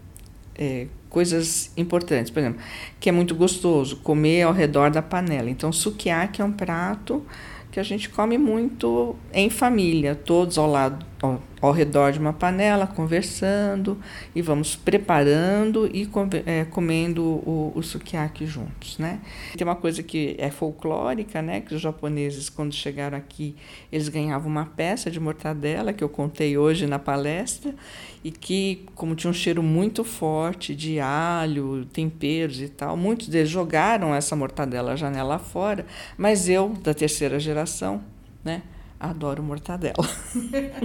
é, 0.54 0.86
coisas 1.16 1.72
importantes, 1.78 2.30
por 2.30 2.40
exemplo, 2.40 2.60
que 3.00 3.08
é 3.08 3.12
muito 3.12 3.34
gostoso 3.34 3.96
comer 3.96 4.42
ao 4.42 4.52
redor 4.52 4.90
da 4.90 5.00
panela. 5.00 5.48
Então, 5.48 5.72
sukiyaki 5.72 6.42
é 6.42 6.44
um 6.44 6.52
prato 6.52 7.24
que 7.72 7.80
a 7.80 7.82
gente 7.82 8.10
come 8.10 8.36
muito 8.36 9.16
em 9.32 9.48
família, 9.48 10.14
todos 10.14 10.58
ao 10.58 10.70
lado, 10.70 11.06
ao, 11.20 11.42
ao 11.60 11.72
redor 11.72 12.12
de 12.12 12.18
uma 12.18 12.32
panela, 12.32 12.86
conversando 12.86 13.98
e 14.34 14.42
vamos 14.42 14.76
preparando 14.76 15.88
e 15.92 16.08
é, 16.44 16.64
comendo 16.64 17.22
o, 17.22 17.72
o 17.74 17.82
sukiyaki 17.82 18.46
juntos, 18.46 18.98
né? 18.98 19.20
Tem 19.56 19.66
uma 19.66 19.76
coisa 19.76 20.02
que 20.02 20.36
é 20.38 20.50
folclórica, 20.50 21.40
né? 21.40 21.60
Que 21.60 21.74
os 21.74 21.80
japoneses, 21.80 22.48
quando 22.48 22.74
chegaram 22.74 23.16
aqui, 23.16 23.56
eles 23.90 24.08
ganhavam 24.08 24.50
uma 24.50 24.66
peça 24.66 25.10
de 25.10 25.18
mortadela 25.18 25.92
que 25.92 26.04
eu 26.04 26.08
contei 26.08 26.58
hoje 26.58 26.86
na 26.86 26.98
palestra 26.98 27.74
e 28.22 28.30
que, 28.30 28.86
como 28.94 29.14
tinha 29.14 29.30
um 29.30 29.34
cheiro 29.34 29.62
muito 29.62 30.04
forte 30.04 30.74
de 30.74 31.00
alho, 31.00 31.86
temperos 31.86 32.60
e 32.60 32.68
tal, 32.68 32.96
muitos 32.96 33.28
deles 33.28 33.48
jogaram 33.48 34.14
essa 34.14 34.34
mortadela 34.34 34.96
janela 34.96 35.38
fora, 35.38 35.86
mas 36.16 36.48
eu, 36.48 36.70
da 36.82 36.92
terceira 36.92 37.38
geração, 37.38 38.02
né? 38.44 38.62
Adoro 38.98 39.42
mortadela. 39.42 39.94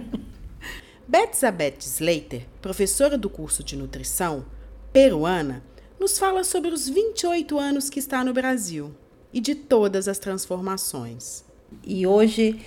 Bethzabeth 1.08 1.80
Slater, 1.80 2.46
professora 2.62 3.18
do 3.18 3.30
curso 3.30 3.63
de 3.63 3.75
nutrição, 3.75 4.46
peruana, 4.94 5.63
nos 6.00 6.18
fala 6.18 6.44
sobre 6.44 6.72
os 6.72 6.88
28 6.88 7.60
anos 7.60 7.89
que 7.89 8.00
está 8.00 8.24
no 8.24 8.34
Brasil 8.34 8.94
e 9.34 9.39
de 9.39 9.56
todas 9.56 10.08
as 10.08 10.18
transformações. 10.18 11.44
E 11.84 12.06
hoje, 12.06 12.60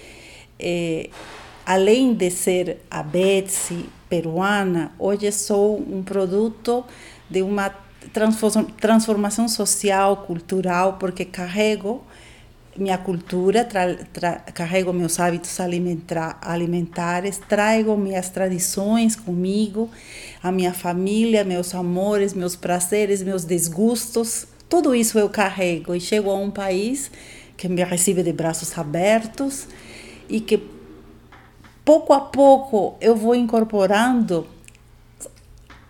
é, 0.59 1.11
além 1.65 2.15
de 2.15 2.31
ser 2.31 2.79
a 2.91 3.03
Betsy 3.03 3.89
peruana, 4.09 4.93
hoje 4.99 5.31
sou 5.33 5.79
um 5.79 6.03
produto 6.03 6.85
de 7.29 7.43
uma 7.43 7.75
transformação 8.81 9.49
social, 9.49 10.19
cultural, 10.19 10.99
porque 10.99 11.25
carrego 11.25 12.05
minha 12.77 12.99
cultura, 12.99 13.65
tra, 13.65 13.95
tra, 14.13 14.33
carrego 14.53 14.93
meus 14.93 15.21
hábitos 15.21 15.59
alimentares, 15.61 17.41
trago 17.49 17.97
minhas 17.97 18.29
tradições 18.29 19.15
comigo, 19.15 19.89
a 20.43 20.51
minha 20.51 20.73
família, 20.73 21.45
meus 21.45 21.75
amores, 21.75 22.35
meus 22.35 22.57
prazeres, 22.57 23.23
meus 23.23 23.45
desgustos, 23.45 24.47
tudo 24.69 24.95
isso 24.95 25.19
eu 25.19 25.29
carrego 25.29 25.95
e 25.95 26.01
chego 26.01 26.31
a 26.31 26.35
um 26.35 26.51
país 26.51 27.11
que 27.57 27.69
me 27.69 27.85
recebe 27.85 28.23
de 28.23 28.33
braços 28.33 28.77
abertos 28.77 29.69
e 30.29 30.41
que 30.41 30.61
pouco 31.85 32.13
a 32.13 32.21
pouco 32.21 32.97
eu 33.01 33.15
vou 33.15 33.35
incorporando 33.35 34.47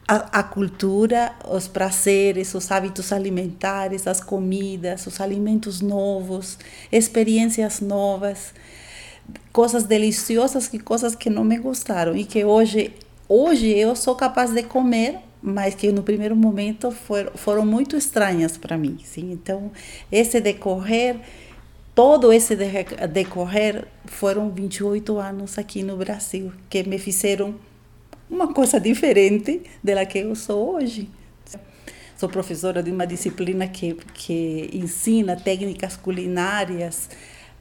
a, 0.07 0.41
a, 0.41 0.43
cultura, 0.43 1.33
os 1.49 1.67
prazeres, 1.67 2.55
os 2.55 2.71
hábitos 2.71 3.13
alimentares, 3.13 4.07
as 4.07 4.21
comidas, 4.21 5.07
os 5.07 5.21
alimentos 5.21 5.81
novos, 5.81 6.59
experiências 6.93 7.81
novas, 7.81 8.53
coisas 9.53 9.85
deliciosas 9.85 10.73
e 10.73 10.79
coisas 10.79 11.15
que 11.15 11.31
não 11.31 11.45
me 11.45 11.59
gostaram 11.59 12.15
e 12.15 12.25
que 12.25 12.45
hoje 12.45 12.93
hoje 13.29 13.71
eu 13.71 13.97
sou 13.97 14.15
capaz 14.15 14.53
de 14.53 14.63
comer, 14.63 15.19
mas 15.43 15.75
que 15.75 15.91
no 15.91 16.03
primeiro 16.03 16.37
momento 16.37 16.91
foram, 16.91 17.33
foram 17.35 17.65
muito 17.65 17.97
estranhas 17.97 18.57
para 18.57 18.77
mim, 18.77 18.99
sim. 19.03 19.33
Então, 19.33 19.71
esse 20.13 20.41
decorrer 20.41 21.17
todo 21.95 22.33
esse 22.33 22.57
decorrer 22.57 23.87
foram 24.05 24.51
28 24.51 25.17
anos 25.19 25.59
aqui 25.59 25.83
no 25.83 25.97
Brasil 25.97 26.53
que 26.69 26.83
me 26.83 26.99
fizeram 26.99 27.55
uma 28.29 28.53
coisa 28.53 28.81
diferente 28.81 29.63
da 29.83 30.05
que 30.07 30.19
eu 30.19 30.35
sou 30.35 30.77
hoje. 30.77 31.09
sou 32.17 32.29
professora 32.29 32.83
de 32.83 32.91
uma 32.91 33.07
disciplina 33.07 33.67
que, 33.69 33.95
que 34.15 34.71
ensina 34.73 35.37
técnicas 35.37 35.97
culinárias 35.97 37.09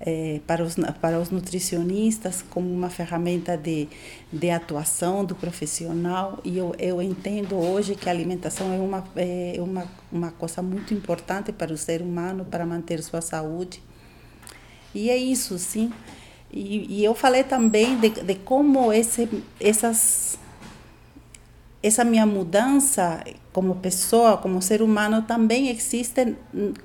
é, 0.06 0.42
para, 0.46 0.64
os, 0.64 0.76
para 1.00 1.20
os 1.20 1.30
nutricionistas 1.30 2.44
como 2.50 2.72
uma 2.72 2.90
ferramenta 2.90 3.56
de, 3.58 3.88
de 4.32 4.50
atuação 4.50 5.24
do 5.24 5.34
profissional 5.34 6.40
e 6.44 6.58
eu, 6.58 6.76
eu 6.78 7.02
entendo 7.02 7.56
hoje 7.56 7.96
que 7.96 8.10
a 8.10 8.12
alimentação 8.12 8.74
é 8.74 8.78
uma, 8.78 9.04
é 9.16 9.56
uma, 9.60 9.88
uma 10.12 10.32
coisa 10.32 10.62
muito 10.62 10.94
importante 10.94 11.54
para 11.54 11.72
o 11.72 11.78
ser 11.78 12.02
humano, 12.02 12.46
para 12.46 12.66
manter 12.66 13.02
sua 13.02 13.22
saúde. 13.22 13.82
E 14.94 15.10
é 15.10 15.18
isso, 15.18 15.58
sim. 15.58 15.92
E, 16.52 17.00
e 17.00 17.04
eu 17.04 17.16
falei 17.16 17.44
também 17.44 17.98
de, 17.98 18.10
de 18.10 18.36
como 18.36 18.94
esse, 18.94 19.28
essas 19.60 20.38
essa 21.84 22.06
minha 22.06 22.26
mudança 22.26 23.22
como 23.52 23.76
pessoa, 23.76 24.38
como 24.38 24.62
ser 24.62 24.82
humano, 24.82 25.22
também 25.24 25.70
existe 25.70 26.36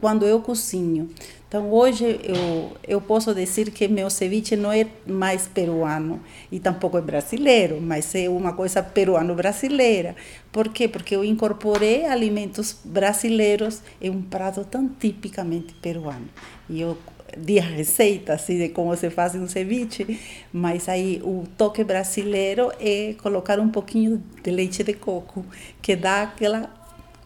quando 0.00 0.26
eu 0.26 0.40
cozinho. 0.40 1.09
Então, 1.47 1.73
hoje 1.73 2.21
eu, 2.25 2.76
eu 2.87 3.00
posso 3.00 3.35
dizer 3.35 3.71
que 3.71 3.88
meu 3.88 4.11
ceviche 4.11 4.55
não 4.55 4.71
é 4.71 4.87
mais 5.07 5.47
peruano 5.47 6.21
e 6.52 6.61
tampouco 6.61 6.99
é 6.99 7.00
brasileiro, 7.00 7.81
mas 7.81 8.14
é 8.14 8.28
uma 8.28 8.52
coisa 8.52 8.83
peruano-brasileira. 8.83 10.14
Por 10.52 10.69
quê? 10.69 10.88
Porque 10.88 11.17
eu 11.17 11.25
incorporei 11.25 12.05
alimentos 12.05 12.76
brasileiros 12.85 13.81
em 13.99 14.11
um 14.11 14.21
prato 14.21 14.62
tão 14.64 14.88
tipicamente 14.88 15.73
peruano. 15.75 16.28
E 16.69 16.83
eu 16.83 16.99
de 17.37 17.59
receita 17.59 18.35
assim, 18.35 18.59
de 18.59 18.69
como 18.71 18.97
se 18.97 19.11
faz 19.11 19.35
um 19.35 19.47
ceviche, 19.49 20.19
mas 20.53 20.89
aí 20.89 21.21
o 21.25 21.45
toque 21.57 21.85
brasileiro 21.85 22.73
é 22.81 23.15
colocar 23.23 23.59
um 23.59 23.69
pouquinho 23.69 24.23
de 24.43 24.51
leite 24.51 24.83
de 24.83 24.95
coco, 24.95 25.45
que 25.83 25.97
dá 25.97 26.23
aquela 26.23 26.79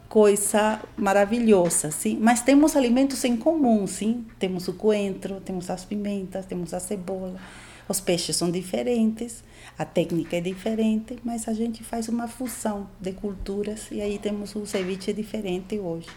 coisa 0.08 0.82
maravilhosa, 0.96 1.90
sim. 1.90 2.18
Mas 2.20 2.42
temos 2.42 2.76
alimentos 2.76 3.24
em 3.24 3.34
comum, 3.34 3.86
sim. 3.86 4.26
Temos 4.38 4.68
o 4.68 4.74
coentro, 4.74 5.40
temos 5.40 5.70
as 5.70 5.86
pimentas, 5.86 6.44
temos 6.44 6.74
a 6.74 6.80
cebola. 6.80 7.40
Os 7.88 7.98
peixes 7.98 8.36
são 8.36 8.50
diferentes, 8.50 9.42
a 9.78 9.84
técnica 9.84 10.36
é 10.36 10.40
diferente, 10.40 11.18
mas 11.24 11.48
a 11.48 11.54
gente 11.54 11.82
faz 11.82 12.08
uma 12.08 12.28
fusão 12.28 12.88
de 13.00 13.12
culturas 13.12 13.88
e 13.90 14.00
aí 14.00 14.18
temos 14.18 14.54
um 14.54 14.66
ceviche 14.66 15.12
diferente 15.12 15.78
hoje. 15.78 16.08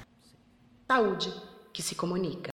Saúde 0.87 1.33
que 1.73 1.81
se 1.81 1.95
comunica. 1.95 2.54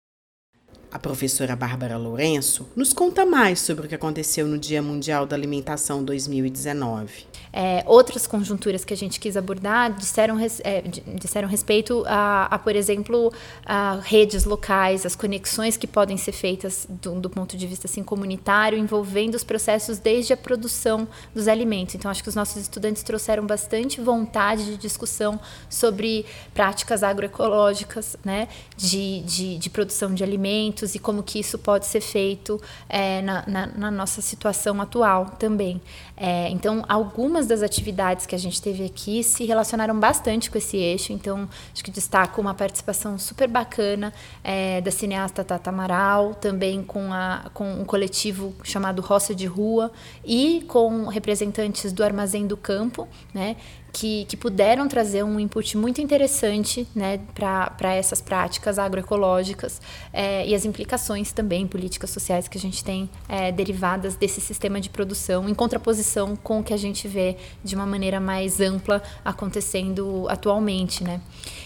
A 0.92 0.98
professora 0.98 1.56
Bárbara 1.56 1.98
Lourenço 1.98 2.68
nos 2.76 2.94
conta 2.94 3.24
mais 3.24 3.60
sobre 3.60 3.86
o 3.86 3.90
que 3.90 3.94
aconteceu 3.94 4.48
no 4.48 4.58
Dia 4.58 4.82
Mundial 4.82 5.24
da 5.24 5.36
Alimentação 5.36 6.04
2019. 6.04 7.28
É, 7.54 7.84
outras 7.86 8.26
conjunturas 8.26 8.84
que 8.84 8.94
a 8.94 8.98
gente 8.98 9.20
quis 9.20 9.38
abordar 9.38 9.94
disseram, 9.94 10.40
é, 10.40 10.82
disseram 11.16 11.48
respeito 11.48 12.04
a, 12.08 12.46
a, 12.46 12.58
por 12.58 12.76
exemplo, 12.76 13.32
a 13.64 14.00
redes 14.02 14.46
locais, 14.46 15.06
as 15.06 15.16
conexões 15.16 15.78
que 15.78 15.86
podem 15.86 16.18
ser 16.18 16.32
feitas 16.32 16.88
do, 16.90 17.20
do, 17.20 17.30
ponto 17.30 17.56
de 17.56 17.68
vista 17.68 17.86
assim, 17.86 18.04
comunitário, 18.04 18.78
envolvendo 18.78 19.36
os 19.36 19.44
processos 19.44 20.00
desde 20.00 20.34
a 20.34 20.38
produção 20.38 21.08
dos 21.36 21.48
alimentos. 21.48 21.94
Então, 21.94 22.10
acho 22.10 22.24
que 22.24 22.30
os 22.30 22.36
nossos 22.36 22.58
estudantes 22.58 23.04
trouxeram 23.04 23.46
bastante 23.46 24.02
vontade 24.02 24.66
de 24.66 24.78
discussão 24.78 25.40
sobre 25.70 26.26
práticas 26.54 27.04
agroecológicas, 27.04 28.16
né, 28.26 28.48
de, 28.76 29.22
de, 29.22 29.58
de 29.60 29.70
produção 29.70 30.14
de 30.16 30.24
alimentos 30.24 30.79
e 30.84 31.00
como 31.00 31.24
que 31.24 31.40
isso 31.40 31.58
pode 31.58 31.86
ser 31.86 32.02
feito 32.02 32.62
é, 32.88 33.22
na, 33.22 33.44
na, 33.48 33.68
na 33.68 33.92
nossa 33.92 34.22
situação 34.22 34.82
atual 34.82 35.32
também. 35.38 35.82
É, 36.16 36.50
então, 36.50 36.84
algumas 36.88 37.48
das 37.48 37.62
atividades 37.62 38.26
que 38.26 38.36
a 38.36 38.38
gente 38.38 38.62
teve 38.62 38.84
aqui 38.84 39.24
se 39.24 39.46
relacionaram 39.46 39.98
bastante 39.98 40.52
com 40.52 40.58
esse 40.58 40.76
eixo. 40.76 41.14
Então, 41.14 41.48
acho 41.74 41.84
que 41.84 41.92
destaco 41.92 42.42
uma 42.42 42.54
participação 42.54 43.18
super 43.18 43.48
bacana 43.48 44.14
é, 44.44 44.82
da 44.82 44.92
cineasta 44.92 45.44
Tata 45.44 45.70
Amaral, 45.70 46.36
também 46.36 46.84
com, 46.84 47.14
a, 47.14 47.50
com 47.54 47.72
um 47.72 47.86
coletivo 47.86 48.54
chamado 48.64 49.02
Roça 49.02 49.34
de 49.34 49.46
Rua 49.46 49.92
e 50.26 50.66
com 50.68 51.08
representantes 51.08 51.94
do 51.94 52.04
Armazém 52.04 52.46
do 52.46 52.58
Campo, 52.58 53.08
né? 53.34 53.56
Que, 53.92 54.26
que 54.26 54.38
puderam 54.38 54.88
trazer 54.88 55.24
um 55.24 55.40
input 55.40 55.78
muito 55.78 56.02
interessante 56.02 56.88
né, 56.96 57.20
para 57.34 57.96
essas 57.96 58.22
práticas 58.22 58.78
agroecológicas 58.78 59.82
é, 60.14 60.48
e 60.48 60.54
as 60.54 60.66
implicações 60.66 61.32
também 61.32 61.68
políticas 61.68 62.10
sociais 62.10 62.48
que 62.48 62.58
a 62.58 62.62
gente 62.62 62.84
tem 62.84 63.10
é, 63.28 63.52
derivadas 63.52 64.16
desse 64.16 64.42
sistema 64.42 64.80
de 64.80 64.90
produção, 64.90 65.50
em 65.50 65.54
contraposição 65.54 66.36
com 66.36 66.60
o 66.60 66.64
que 66.64 66.74
a 66.74 66.78
gente 66.78 67.08
vê 67.08 67.38
de 67.64 67.76
uma 67.76 67.86
maneira 67.86 68.20
mais 68.20 68.60
ampla 68.60 69.02
acontecendo 69.24 70.26
atualmente. 70.30 71.04
Né? 71.04 71.22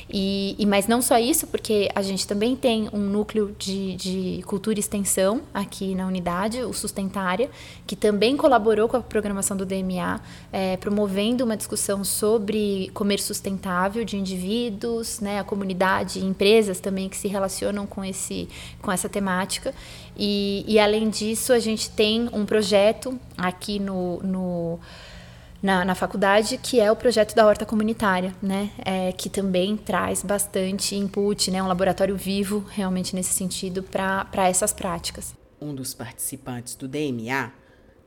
E, 0.09 0.55
e, 0.57 0.65
mas 0.65 0.87
não 0.87 1.01
só 1.01 1.17
isso, 1.17 1.47
porque 1.47 1.89
a 1.95 2.01
gente 2.01 2.27
também 2.27 2.55
tem 2.55 2.89
um 2.93 2.99
núcleo 2.99 3.55
de, 3.57 3.95
de 3.95 4.43
cultura 4.45 4.77
e 4.77 4.79
extensão 4.79 5.41
aqui 5.53 5.95
na 5.95 6.05
unidade, 6.05 6.61
o 6.61 6.73
Sustentária, 6.73 7.49
que 7.87 7.95
também 7.95 8.35
colaborou 8.35 8.87
com 8.87 8.97
a 8.97 9.01
programação 9.01 9.55
do 9.55 9.65
DMA, 9.65 10.21
é, 10.51 10.77
promovendo 10.77 11.43
uma 11.43 11.57
discussão 11.57 12.03
sobre 12.13 12.89
comer 12.93 13.19
sustentável 13.19 14.05
de 14.05 14.17
indivíduos, 14.17 15.19
né, 15.19 15.39
a 15.39 15.43
comunidade 15.43 16.23
empresas 16.23 16.79
também 16.79 17.09
que 17.09 17.17
se 17.17 17.27
relacionam 17.27 17.85
com, 17.85 18.03
esse, 18.03 18.47
com 18.81 18.91
essa 18.91 19.09
temática. 19.09 19.73
E, 20.15 20.63
e 20.67 20.79
além 20.79 21.09
disso, 21.09 21.51
a 21.51 21.59
gente 21.59 21.89
tem 21.89 22.29
um 22.31 22.45
projeto 22.45 23.19
aqui 23.37 23.79
no, 23.79 24.21
no 24.23 24.79
na, 25.61 25.85
na 25.85 25.95
faculdade, 25.95 26.57
que 26.57 26.79
é 26.79 26.91
o 26.91 26.95
projeto 26.95 27.33
da 27.33 27.47
horta 27.47 27.65
comunitária, 27.65 28.35
né? 28.41 28.69
É, 28.83 29.13
que 29.13 29.29
também 29.29 29.77
traz 29.77 30.21
bastante 30.21 30.93
input, 30.93 31.49
né? 31.49 31.63
Um 31.63 31.67
laboratório 31.67 32.17
vivo, 32.17 32.65
realmente 32.69 33.15
nesse 33.15 33.33
sentido, 33.33 33.81
para 33.81 34.49
essas 34.49 34.73
práticas. 34.73 35.33
Um 35.61 35.73
dos 35.73 35.93
participantes 35.93 36.75
do 36.75 36.85
DMA 36.85 37.53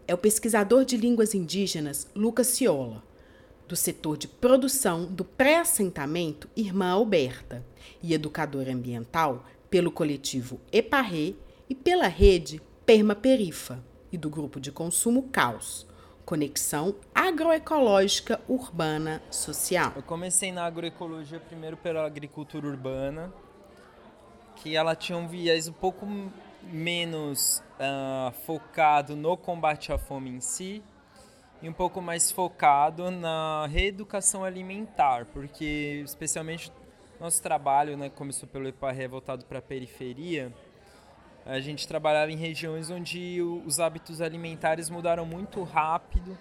é 0.06 0.14
o 0.14 0.18
pesquisador 0.18 0.84
de 0.84 0.98
línguas 0.98 1.34
indígenas 1.34 2.06
Lucas 2.14 2.48
Ciola, 2.48 3.02
do 3.68 3.74
setor 3.74 4.16
de 4.16 4.28
produção 4.28 5.06
do 5.06 5.24
pré-assentamento 5.24 6.48
Irmã 6.56 6.90
Alberta, 6.90 7.64
e 8.02 8.14
educador 8.14 8.68
ambiental 8.68 9.44
pelo 9.70 9.90
coletivo 9.90 10.60
Eparré 10.72 11.34
e 11.68 11.74
pela 11.74 12.06
rede 12.06 12.60
Perma 12.84 13.14
Perifa 13.14 13.82
e 14.12 14.16
do 14.16 14.30
grupo 14.30 14.60
de 14.60 14.70
consumo 14.70 15.24
Caos 15.24 15.86
Conexão 16.24 16.94
Agroecológica 17.14 18.40
Urbana 18.48 19.22
Social. 19.30 19.92
Eu 19.94 20.02
comecei 20.02 20.50
na 20.50 20.64
agroecologia 20.64 21.38
primeiro 21.38 21.76
pela 21.76 22.04
agricultura 22.04 22.66
urbana, 22.66 23.32
que 24.56 24.74
ela 24.74 24.96
tinha 24.96 25.16
um 25.16 25.28
viés 25.28 25.68
um 25.68 25.72
pouco 25.72 26.06
menos 26.64 27.62
uh, 27.78 28.32
focado 28.44 29.14
no 29.14 29.36
combate 29.36 29.92
à 29.92 29.98
fome 29.98 30.30
em 30.30 30.40
si 30.40 30.82
e 31.62 31.68
um 31.68 31.72
pouco 31.72 32.00
mais 32.00 32.30
focado 32.30 33.10
na 33.10 33.66
reeducação 33.66 34.44
alimentar, 34.44 35.26
porque 35.26 36.02
especialmente 36.04 36.72
nosso 37.18 37.42
trabalho, 37.42 37.96
né, 37.96 38.10
começou 38.10 38.48
pelo 38.48 38.68
EPARRE 38.68 39.08
voltado 39.08 39.44
para 39.46 39.58
a 39.58 39.62
periferia, 39.62 40.52
a 41.46 41.60
gente 41.60 41.86
trabalhava 41.86 42.30
em 42.30 42.36
regiões 42.36 42.90
onde 42.90 43.40
os 43.64 43.78
hábitos 43.78 44.20
alimentares 44.20 44.90
mudaram 44.90 45.24
muito 45.24 45.62
rápido 45.62 46.36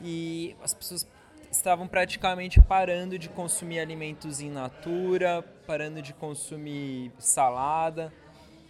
e 0.00 0.54
as 0.62 0.74
pessoas 0.74 1.08
estavam 1.50 1.88
praticamente 1.88 2.60
parando 2.60 3.18
de 3.18 3.28
consumir 3.28 3.80
alimentos 3.80 4.40
in 4.40 4.50
natura, 4.50 5.42
parando 5.66 6.02
de 6.02 6.12
consumir 6.12 7.10
salada, 7.18 8.12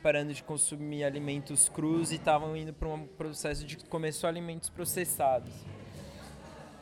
parando 0.02 0.32
de 0.32 0.44
consumir 0.44 1.02
alimentos 1.02 1.68
crus 1.68 2.12
e 2.12 2.16
estavam 2.16 2.56
indo 2.56 2.72
para 2.72 2.88
um 2.88 3.06
processo 3.06 3.66
de 3.66 3.76
comer 3.78 4.12
só 4.12 4.28
alimentos 4.28 4.68
processados. 4.68 5.52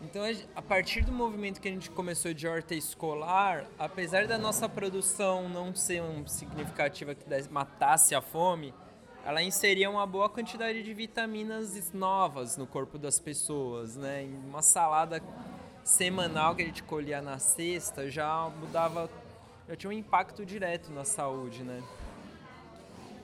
Então, 0.02 0.22
a 0.56 0.60
partir 0.60 1.04
do 1.04 1.12
movimento 1.12 1.60
que 1.60 1.68
a 1.68 1.70
gente 1.70 1.88
começou 1.88 2.34
de 2.34 2.46
horta 2.48 2.74
escolar, 2.74 3.64
apesar 3.78 4.26
da 4.26 4.36
nossa 4.36 4.68
produção 4.68 5.48
não 5.48 5.74
ser 5.74 6.02
um 6.02 6.26
significativa 6.26 7.14
que 7.14 7.24
matasse 7.50 8.12
a 8.14 8.20
fome, 8.20 8.74
ela 9.24 9.40
inseria 9.40 9.88
uma 9.88 10.04
boa 10.04 10.28
quantidade 10.28 10.82
de 10.82 10.92
vitaminas 10.92 11.92
novas 11.92 12.56
no 12.56 12.66
corpo 12.66 12.98
das 12.98 13.20
pessoas, 13.20 13.96
né? 13.96 14.24
Em 14.24 14.34
uma 14.34 14.60
salada 14.60 15.22
semanal 15.84 16.56
que 16.56 16.62
a 16.62 16.66
gente 16.66 16.82
colhia 16.82 17.22
na 17.22 17.38
sexta 17.38 18.10
já 18.10 18.50
mudava, 18.58 19.08
já 19.68 19.76
tinha 19.76 19.90
um 19.90 19.92
impacto 19.92 20.44
direto 20.44 20.90
na 20.90 21.04
saúde, 21.04 21.62
né? 21.62 21.80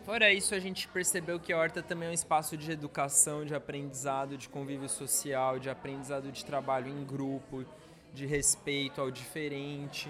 Fora 0.09 0.33
isso, 0.33 0.55
a 0.55 0.59
gente 0.59 0.89
percebeu 0.89 1.39
que 1.39 1.53
a 1.53 1.59
horta 1.59 1.83
também 1.83 2.09
é 2.09 2.11
um 2.11 2.15
espaço 2.15 2.57
de 2.57 2.73
educação, 2.73 3.45
de 3.45 3.55
aprendizado, 3.55 4.39
de 4.39 4.49
convívio 4.49 4.89
social, 4.89 5.59
de 5.59 5.69
aprendizado 5.69 6.33
de 6.33 6.43
trabalho 6.47 6.89
em 6.89 7.05
grupo, 7.05 7.63
de 8.15 8.25
respeito 8.25 9.03
ao 9.03 9.11
diferente 9.11 10.09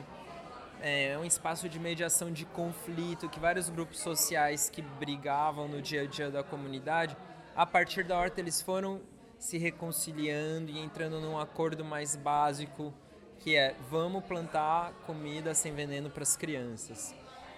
é 0.81 1.19
um 1.19 1.25
espaço 1.25 1.69
de 1.69 1.79
mediação 1.79 2.33
de 2.33 2.45
conflito 2.45 3.29
que 3.29 3.41
vários 3.41 3.69
grupos 3.69 3.99
sociais 3.99 4.71
que 4.71 4.81
brigavam 4.81 5.67
no 5.67 5.83
dia 5.83 6.03
a 6.03 6.07
dia 6.07 6.31
da 6.31 6.43
comunidade, 6.43 7.17
a 7.57 7.67
partir 7.67 8.05
da 8.05 8.17
horta 8.17 8.41
eles 8.41 8.63
foram 8.63 9.01
se 9.39 9.59
reconciliando 9.59 10.71
e 10.71 10.79
entrando 10.79 11.21
num 11.21 11.39
acordo 11.39 11.85
mais 11.85 12.15
básico 12.15 12.95
que 13.41 13.57
é 13.57 13.75
vamos 13.91 14.25
plantar 14.25 14.93
comida 15.07 15.55
sem 15.55 15.75
veneno 15.75 16.11
para 16.11 16.23
as 16.23 16.37
crianças. 16.37 17.15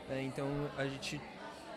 É, 0.09 0.23
então 0.23 0.47
a 0.77 0.87
gente 0.87 1.21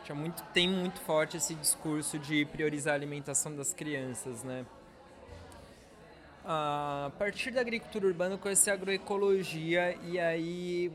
tinha 0.04 0.16
muito, 0.16 0.44
tem 0.54 0.70
muito 0.70 1.00
forte 1.02 1.38
esse 1.38 1.56
discurso 1.56 2.20
de 2.20 2.46
priorizar 2.46 2.94
a 2.94 2.96
alimentação 2.96 3.56
das 3.56 3.74
crianças, 3.74 4.44
né? 4.44 4.66
A 6.46 7.12
partir 7.18 7.52
da 7.52 7.62
agricultura 7.62 8.06
urbana 8.06 8.36
eu 8.36 8.38
conheci 8.38 8.70
a 8.70 8.74
agroecologia 8.74 9.98
e 10.04 10.20
aí 10.20 10.92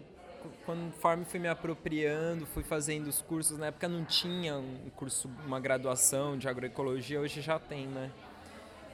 conforme 0.64 1.24
fui 1.24 1.40
me 1.40 1.48
apropriando, 1.48 2.46
fui 2.46 2.62
fazendo 2.62 3.08
os 3.08 3.22
cursos, 3.22 3.58
na 3.58 3.66
época 3.66 3.88
não 3.88 4.04
tinha 4.04 4.56
um 4.56 4.90
curso, 4.94 5.30
uma 5.46 5.58
graduação 5.58 6.36
de 6.38 6.48
agroecologia, 6.48 7.20
hoje 7.20 7.40
já 7.40 7.58
tem, 7.58 7.86
né? 7.86 8.10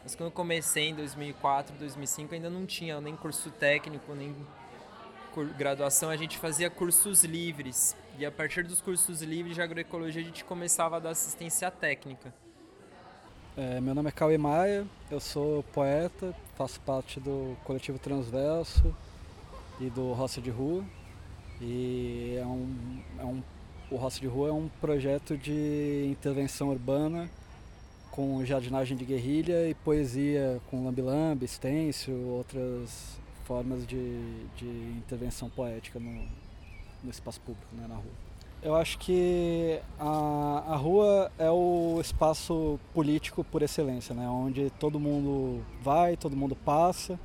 Mas 0.02 0.14
quando 0.14 0.30
comecei 0.30 0.88
em 0.90 0.94
2004, 0.94 1.76
2005, 1.76 2.34
ainda 2.34 2.50
não 2.50 2.66
tinha 2.66 3.00
nem 3.00 3.16
curso 3.16 3.50
técnico, 3.50 4.14
nem 4.14 4.34
graduação, 5.56 6.10
a 6.10 6.16
gente 6.16 6.38
fazia 6.38 6.70
cursos 6.70 7.24
livres. 7.24 7.96
E 8.16 8.24
a 8.24 8.30
partir 8.30 8.62
dos 8.62 8.80
cursos 8.80 9.22
livres 9.22 9.56
de 9.56 9.62
agroecologia, 9.62 10.22
a 10.22 10.24
gente 10.24 10.44
começava 10.44 10.96
a 10.96 10.98
dar 11.00 11.10
assistência 11.10 11.68
técnica. 11.68 12.32
É, 13.56 13.80
meu 13.80 13.92
nome 13.92 14.08
é 14.08 14.12
Cauê 14.12 14.38
Maia, 14.38 14.86
eu 15.10 15.18
sou 15.18 15.64
poeta, 15.64 16.34
faço 16.56 16.80
parte 16.80 17.18
do 17.18 17.56
coletivo 17.64 17.98
Transverso 17.98 18.94
e 19.80 19.90
do 19.90 20.12
Roça 20.12 20.40
de 20.40 20.50
Rua. 20.50 20.84
E 21.60 22.36
é 22.40 22.46
um, 22.46 23.02
é 23.18 23.24
um, 23.24 23.42
o 23.90 23.96
Roça 23.96 24.20
de 24.20 24.28
Rua 24.28 24.50
é 24.50 24.52
um 24.52 24.68
projeto 24.80 25.36
de 25.36 26.06
intervenção 26.08 26.68
urbana 26.68 27.28
com 28.12 28.44
jardinagem 28.44 28.96
de 28.96 29.04
guerrilha 29.04 29.68
e 29.68 29.74
poesia 29.74 30.60
com 30.70 30.84
lambi-lambi, 30.84 31.48
stencil, 31.48 32.14
outras 32.28 33.18
formas 33.44 33.84
de, 33.84 34.46
de 34.56 34.66
intervenção 34.98 35.50
poética 35.50 35.98
no, 35.98 36.28
no 37.04 37.10
espaço 37.10 37.40
público, 37.40 37.68
né, 37.76 37.86
na 37.86 37.96
rua. 37.96 38.12
Eu 38.62 38.74
acho 38.74 38.98
que 38.98 39.78
a, 40.00 40.64
a 40.68 40.76
rua 40.76 41.30
é 41.38 41.50
o 41.50 41.98
espaço 42.00 42.80
político 42.94 43.44
por 43.44 43.62
excelência, 43.62 44.14
né, 44.14 44.26
onde 44.26 44.70
todo 44.80 44.98
mundo 44.98 45.62
vai, 45.82 46.16
todo 46.16 46.34
mundo 46.34 46.56
passa 46.56 47.20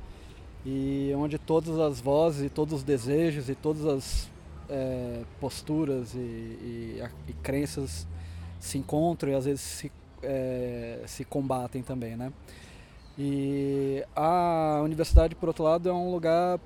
e 0.64 1.12
onde 1.16 1.38
todas 1.38 1.78
as 1.78 2.00
vozes 2.00 2.44
e 2.44 2.50
todos 2.50 2.74
os 2.74 2.82
desejos 2.82 3.48
e 3.48 3.54
todas 3.54 3.86
as 3.86 4.30
é, 4.68 5.22
posturas 5.40 6.14
e, 6.14 6.18
e, 6.18 7.02
e, 7.28 7.32
crenças 7.42 8.06
se 8.60 8.76
encontram 8.76 9.32
e 9.32 9.34
às 9.34 9.46
vezes 9.46 9.62
se 9.62 9.92
é, 10.22 11.02
se 11.06 11.24
combatem 11.24 11.82
também, 11.82 12.16
né? 12.16 12.30
E 13.18 14.04
a 14.14 14.80
universidade, 14.82 15.34
por 15.34 15.48
outro 15.48 15.64
lado, 15.64 15.88
é 15.88 15.92
um 15.92 16.10
lugar 16.10 16.58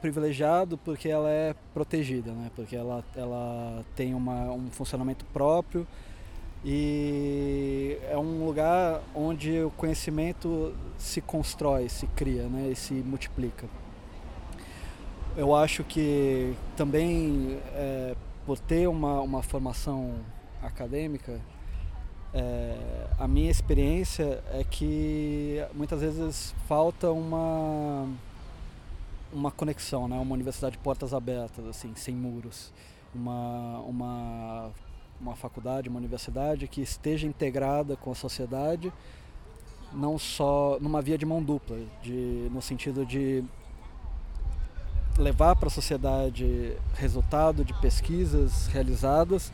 privilegiado 0.00 0.78
porque 0.78 1.08
ela 1.08 1.30
é 1.30 1.54
protegida, 1.74 2.32
né? 2.32 2.50
Porque 2.54 2.74
ela, 2.74 3.04
ela 3.14 3.84
tem 3.94 4.14
uma, 4.14 4.50
um 4.50 4.70
funcionamento 4.70 5.24
próprio 5.26 5.86
e 6.64 7.98
é 8.10 8.16
um 8.16 8.44
lugar 8.44 9.00
onde 9.14 9.62
o 9.62 9.70
conhecimento 9.70 10.74
se 10.98 11.20
constrói, 11.20 11.88
se 11.88 12.06
cria, 12.08 12.44
né? 12.44 12.70
E 12.70 12.76
se 12.76 12.94
multiplica. 12.94 13.66
Eu 15.36 15.54
acho 15.54 15.84
que 15.84 16.54
também 16.76 17.58
é, 17.72 18.14
por 18.44 18.58
ter 18.58 18.88
uma, 18.88 19.20
uma 19.20 19.42
formação 19.42 20.14
acadêmica, 20.62 21.40
é, 22.34 22.76
a 23.18 23.26
minha 23.26 23.50
experiência 23.50 24.42
é 24.52 24.64
que 24.68 25.64
muitas 25.74 26.00
vezes 26.00 26.54
falta 26.68 27.10
uma 27.10 28.08
uma 29.32 29.50
conexão, 29.50 30.08
né? 30.08 30.18
Uma 30.18 30.34
universidade 30.34 30.76
de 30.76 30.82
portas 30.82 31.14
abertas, 31.14 31.66
assim, 31.66 31.94
sem 31.94 32.14
muros, 32.14 32.72
uma 33.14 33.80
uma 33.80 34.70
uma 35.20 35.36
faculdade, 35.36 35.88
uma 35.88 35.98
universidade 35.98 36.66
que 36.66 36.80
esteja 36.80 37.26
integrada 37.26 37.94
com 37.94 38.10
a 38.10 38.14
sociedade, 38.14 38.90
não 39.92 40.18
só 40.18 40.78
numa 40.80 41.02
via 41.02 41.18
de 41.18 41.26
mão 41.26 41.42
dupla, 41.42 41.76
de 42.02 42.48
no 42.50 42.62
sentido 42.62 43.04
de 43.04 43.44
levar 45.18 45.54
para 45.56 45.68
a 45.68 45.70
sociedade 45.70 46.74
resultado 46.94 47.64
de 47.64 47.74
pesquisas 47.80 48.66
realizadas 48.68 49.52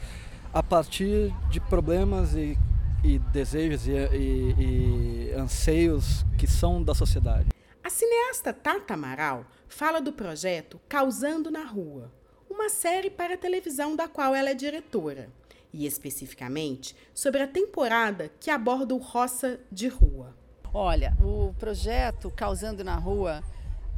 a 0.55 0.63
partir 0.63 1.35
de 1.51 1.59
problemas 1.59 2.35
e, 2.35 2.57
e 3.03 3.19
desejos 3.19 3.89
e, 3.89 3.93
e, 3.93 4.55
e 4.59 5.35
anseios 5.37 6.25
que 6.39 6.47
são 6.47 6.83
da 6.83 6.95
sociedade. 6.95 7.56
A 7.87 7.89
cineasta 7.89 8.53
Tata 8.53 8.95
Amaral 8.95 9.47
fala 9.69 10.01
do 10.01 10.13
projeto 10.13 10.81
Causando 10.89 11.53
na 11.53 11.63
Rua, 11.65 12.13
uma 12.51 12.69
série 12.69 13.09
para 13.09 13.39
televisão 13.39 13.95
da 13.95 14.09
qual 14.09 14.35
ela 14.35 14.51
é 14.51 14.55
diretora, 14.55 15.31
e 15.73 15.87
especificamente 15.87 16.97
sobre 17.15 17.43
a 17.43 17.47
temporada 17.47 18.29
que 18.41 18.51
aborda 18.51 18.93
o 18.93 18.99
roça 18.99 19.61
de 19.71 19.87
rua. 19.87 20.37
Olha, 20.75 21.17
o 21.23 21.55
projeto 21.61 22.29
Causando 22.29 22.83
na 22.83 22.97
Rua 22.97 23.41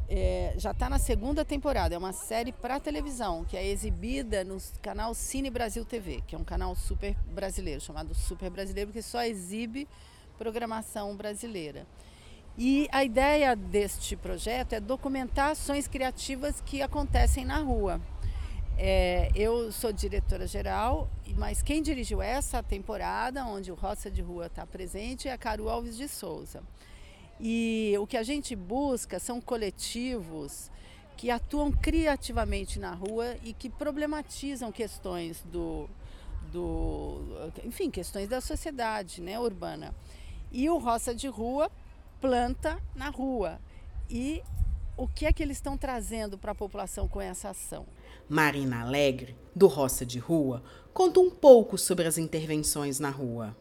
é, 0.06 0.52
já 0.58 0.72
está 0.72 0.90
na 0.90 0.98
segunda 0.98 1.42
temporada. 1.42 1.94
É 1.94 1.98
uma 1.98 2.12
série 2.12 2.52
para 2.52 2.78
televisão 2.78 3.42
que 3.46 3.56
é 3.56 3.66
exibida 3.66 4.44
no 4.44 4.58
canal 4.82 5.14
Cine 5.14 5.48
Brasil 5.48 5.82
TV, 5.86 6.22
que 6.26 6.34
é 6.34 6.38
um 6.38 6.44
canal 6.44 6.76
super 6.76 7.16
brasileiro, 7.32 7.80
chamado 7.80 8.14
Super 8.14 8.50
Brasileiro, 8.50 8.88
porque 8.88 9.00
só 9.00 9.22
exibe 9.22 9.88
programação 10.36 11.16
brasileira. 11.16 11.86
E 12.60 12.88
a 12.90 13.04
ideia 13.04 13.54
deste 13.54 14.16
projeto 14.16 14.72
é 14.72 14.80
documentar 14.80 15.52
ações 15.52 15.86
criativas 15.86 16.60
que 16.60 16.82
acontecem 16.82 17.44
na 17.44 17.58
rua. 17.58 18.00
É, 18.76 19.30
eu 19.32 19.70
sou 19.70 19.92
diretora 19.92 20.44
geral, 20.44 21.08
mas 21.36 21.62
quem 21.62 21.80
dirigiu 21.80 22.20
essa 22.20 22.60
temporada, 22.60 23.46
onde 23.46 23.70
o 23.70 23.76
Roça 23.76 24.10
de 24.10 24.22
Rua 24.22 24.46
está 24.46 24.66
presente, 24.66 25.28
é 25.28 25.32
a 25.32 25.38
Caru 25.38 25.68
Alves 25.68 25.96
de 25.96 26.08
Souza. 26.08 26.60
E 27.38 27.94
o 28.00 28.08
que 28.08 28.16
a 28.16 28.24
gente 28.24 28.56
busca 28.56 29.20
são 29.20 29.40
coletivos 29.40 30.68
que 31.16 31.30
atuam 31.30 31.70
criativamente 31.70 32.80
na 32.80 32.92
rua 32.92 33.36
e 33.44 33.52
que 33.52 33.70
problematizam 33.70 34.72
questões 34.72 35.44
do, 35.44 35.88
do 36.52 37.20
enfim, 37.64 37.88
questões 37.88 38.28
da 38.28 38.40
sociedade 38.40 39.20
né, 39.20 39.38
urbana. 39.38 39.94
E 40.50 40.68
o 40.68 40.78
Roça 40.78 41.14
de 41.14 41.28
Rua 41.28 41.70
planta 42.20 42.82
na 42.94 43.08
rua. 43.08 43.60
E 44.10 44.42
o 44.96 45.06
que 45.06 45.26
é 45.26 45.32
que 45.32 45.42
eles 45.42 45.58
estão 45.58 45.76
trazendo 45.76 46.36
para 46.36 46.52
a 46.52 46.54
população 46.54 47.08
com 47.08 47.20
essa 47.20 47.50
ação? 47.50 47.86
Marina 48.28 48.82
Alegre, 48.82 49.36
do 49.54 49.66
Roça 49.66 50.04
de 50.04 50.18
Rua, 50.18 50.62
conta 50.92 51.20
um 51.20 51.30
pouco 51.30 51.78
sobre 51.78 52.06
as 52.06 52.18
intervenções 52.18 52.98
na 52.98 53.10
rua. 53.10 53.56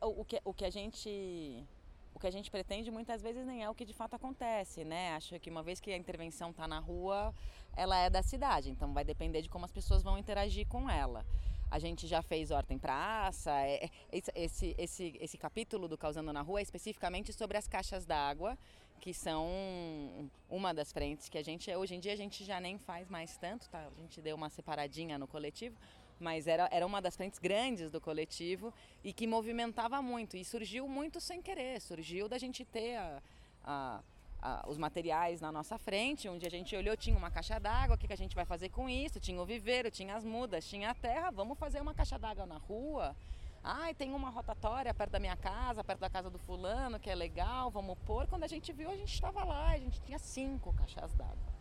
O 0.00 0.24
que, 0.24 0.40
o 0.44 0.54
que 0.54 0.64
a 0.64 0.70
gente 0.70 1.66
o 2.14 2.20
que 2.20 2.26
a 2.26 2.32
gente 2.32 2.50
pretende 2.50 2.90
muitas 2.90 3.22
vezes 3.22 3.46
nem 3.46 3.62
é 3.62 3.70
o 3.70 3.74
que 3.74 3.84
de 3.84 3.92
fato 3.92 4.14
acontece, 4.14 4.84
né? 4.84 5.14
Acho 5.14 5.38
que 5.38 5.48
uma 5.48 5.62
vez 5.62 5.78
que 5.78 5.92
a 5.92 5.96
intervenção 5.96 6.50
está 6.50 6.66
na 6.66 6.80
rua, 6.80 7.32
ela 7.76 7.96
é 7.96 8.10
da 8.10 8.24
cidade, 8.24 8.70
então 8.70 8.92
vai 8.92 9.04
depender 9.04 9.40
de 9.40 9.48
como 9.48 9.64
as 9.64 9.70
pessoas 9.70 10.02
vão 10.02 10.18
interagir 10.18 10.66
com 10.66 10.90
ela. 10.90 11.24
A 11.70 11.78
gente 11.78 12.06
já 12.06 12.22
fez 12.22 12.50
Horta 12.50 12.72
em 12.72 12.78
Praça, 12.78 13.52
é, 13.60 13.84
é 13.84 13.90
esse, 14.34 14.74
esse, 14.78 15.18
esse 15.20 15.38
capítulo 15.38 15.86
do 15.86 15.98
Causando 15.98 16.32
na 16.32 16.40
Rua 16.40 16.60
é 16.60 16.62
especificamente 16.62 17.32
sobre 17.32 17.58
as 17.58 17.68
caixas 17.68 18.06
d'água, 18.06 18.56
que 19.00 19.12
são 19.12 20.30
uma 20.48 20.72
das 20.72 20.92
frentes 20.92 21.28
que 21.28 21.38
a 21.38 21.42
gente, 21.42 21.74
hoje 21.74 21.94
em 21.94 22.00
dia 22.00 22.12
a 22.12 22.16
gente 22.16 22.44
já 22.44 22.58
nem 22.58 22.78
faz 22.78 23.08
mais 23.08 23.36
tanto, 23.36 23.68
tá? 23.68 23.86
A 23.86 24.00
gente 24.00 24.20
deu 24.20 24.34
uma 24.34 24.48
separadinha 24.50 25.18
no 25.18 25.26
coletivo, 25.26 25.76
mas 26.18 26.46
era, 26.46 26.68
era 26.72 26.86
uma 26.86 27.00
das 27.00 27.16
frentes 27.16 27.38
grandes 27.38 27.90
do 27.90 28.00
coletivo 28.00 28.72
e 29.04 29.12
que 29.12 29.26
movimentava 29.26 30.02
muito. 30.02 30.36
E 30.36 30.44
surgiu 30.44 30.88
muito 30.88 31.20
sem 31.20 31.40
querer, 31.40 31.80
surgiu 31.80 32.28
da 32.28 32.38
gente 32.38 32.64
ter 32.64 32.96
a, 32.96 33.22
a, 33.64 34.00
a, 34.40 34.64
os 34.68 34.78
materiais 34.78 35.40
na 35.40 35.50
nossa 35.50 35.78
frente, 35.78 36.28
onde 36.28 36.46
a 36.46 36.50
gente 36.50 36.74
olhou, 36.76 36.96
tinha 36.96 37.16
uma 37.16 37.30
caixa 37.30 37.58
d'água, 37.58 37.96
o 37.96 37.98
que, 37.98 38.06
que 38.06 38.12
a 38.12 38.16
gente 38.16 38.34
vai 38.34 38.44
fazer 38.44 38.68
com 38.68 38.88
isso? 38.88 39.20
Tinha 39.20 39.40
o 39.40 39.46
viveiro, 39.46 39.90
tinha 39.90 40.16
as 40.16 40.24
mudas, 40.24 40.66
tinha 40.66 40.90
a 40.90 40.94
terra, 40.94 41.30
vamos 41.30 41.58
fazer 41.58 41.80
uma 41.80 41.94
caixa 41.94 42.18
d'água 42.18 42.46
na 42.46 42.58
rua. 42.58 43.14
Ai, 43.62 43.92
tem 43.92 44.14
uma 44.14 44.30
rotatória 44.30 44.94
perto 44.94 45.10
da 45.10 45.18
minha 45.18 45.36
casa, 45.36 45.82
perto 45.82 46.00
da 46.00 46.08
casa 46.08 46.30
do 46.30 46.38
fulano, 46.38 46.98
que 46.98 47.10
é 47.10 47.14
legal, 47.14 47.70
vamos 47.70 47.98
pôr. 48.06 48.26
Quando 48.26 48.44
a 48.44 48.48
gente 48.48 48.72
viu, 48.72 48.88
a 48.90 48.96
gente 48.96 49.12
estava 49.12 49.44
lá, 49.44 49.70
a 49.70 49.78
gente 49.78 50.00
tinha 50.02 50.18
cinco 50.18 50.72
caixas 50.72 51.12
d'água. 51.14 51.58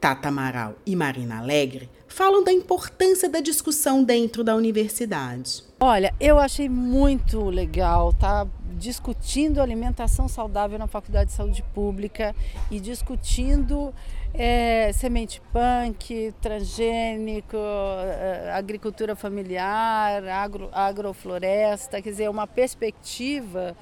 Tata 0.00 0.28
Amaral 0.28 0.74
e 0.84 0.94
Marina 0.94 1.38
Alegre 1.38 1.88
falam 2.06 2.44
da 2.44 2.52
importância 2.52 3.26
da 3.28 3.40
discussão 3.40 4.04
dentro 4.04 4.44
da 4.44 4.54
universidade. 4.54 5.64
Olha, 5.80 6.14
eu 6.20 6.38
achei 6.38 6.68
muito 6.68 7.42
legal 7.44 8.12
tá 8.12 8.46
discutindo 8.74 9.60
alimentação 9.60 10.28
saudável 10.28 10.78
na 10.78 10.86
Faculdade 10.86 11.30
de 11.30 11.36
Saúde 11.36 11.62
Pública 11.74 12.34
e 12.70 12.78
discutindo 12.80 13.94
é, 14.32 14.92
semente 14.92 15.40
punk, 15.52 16.34
transgênico, 16.40 17.56
é, 17.56 18.50
agricultura 18.52 19.14
familiar, 19.14 20.24
agro, 20.24 20.68
agrofloresta, 20.72 22.02
quer 22.02 22.10
dizer, 22.10 22.28
uma 22.28 22.46
perspectiva 22.46 23.76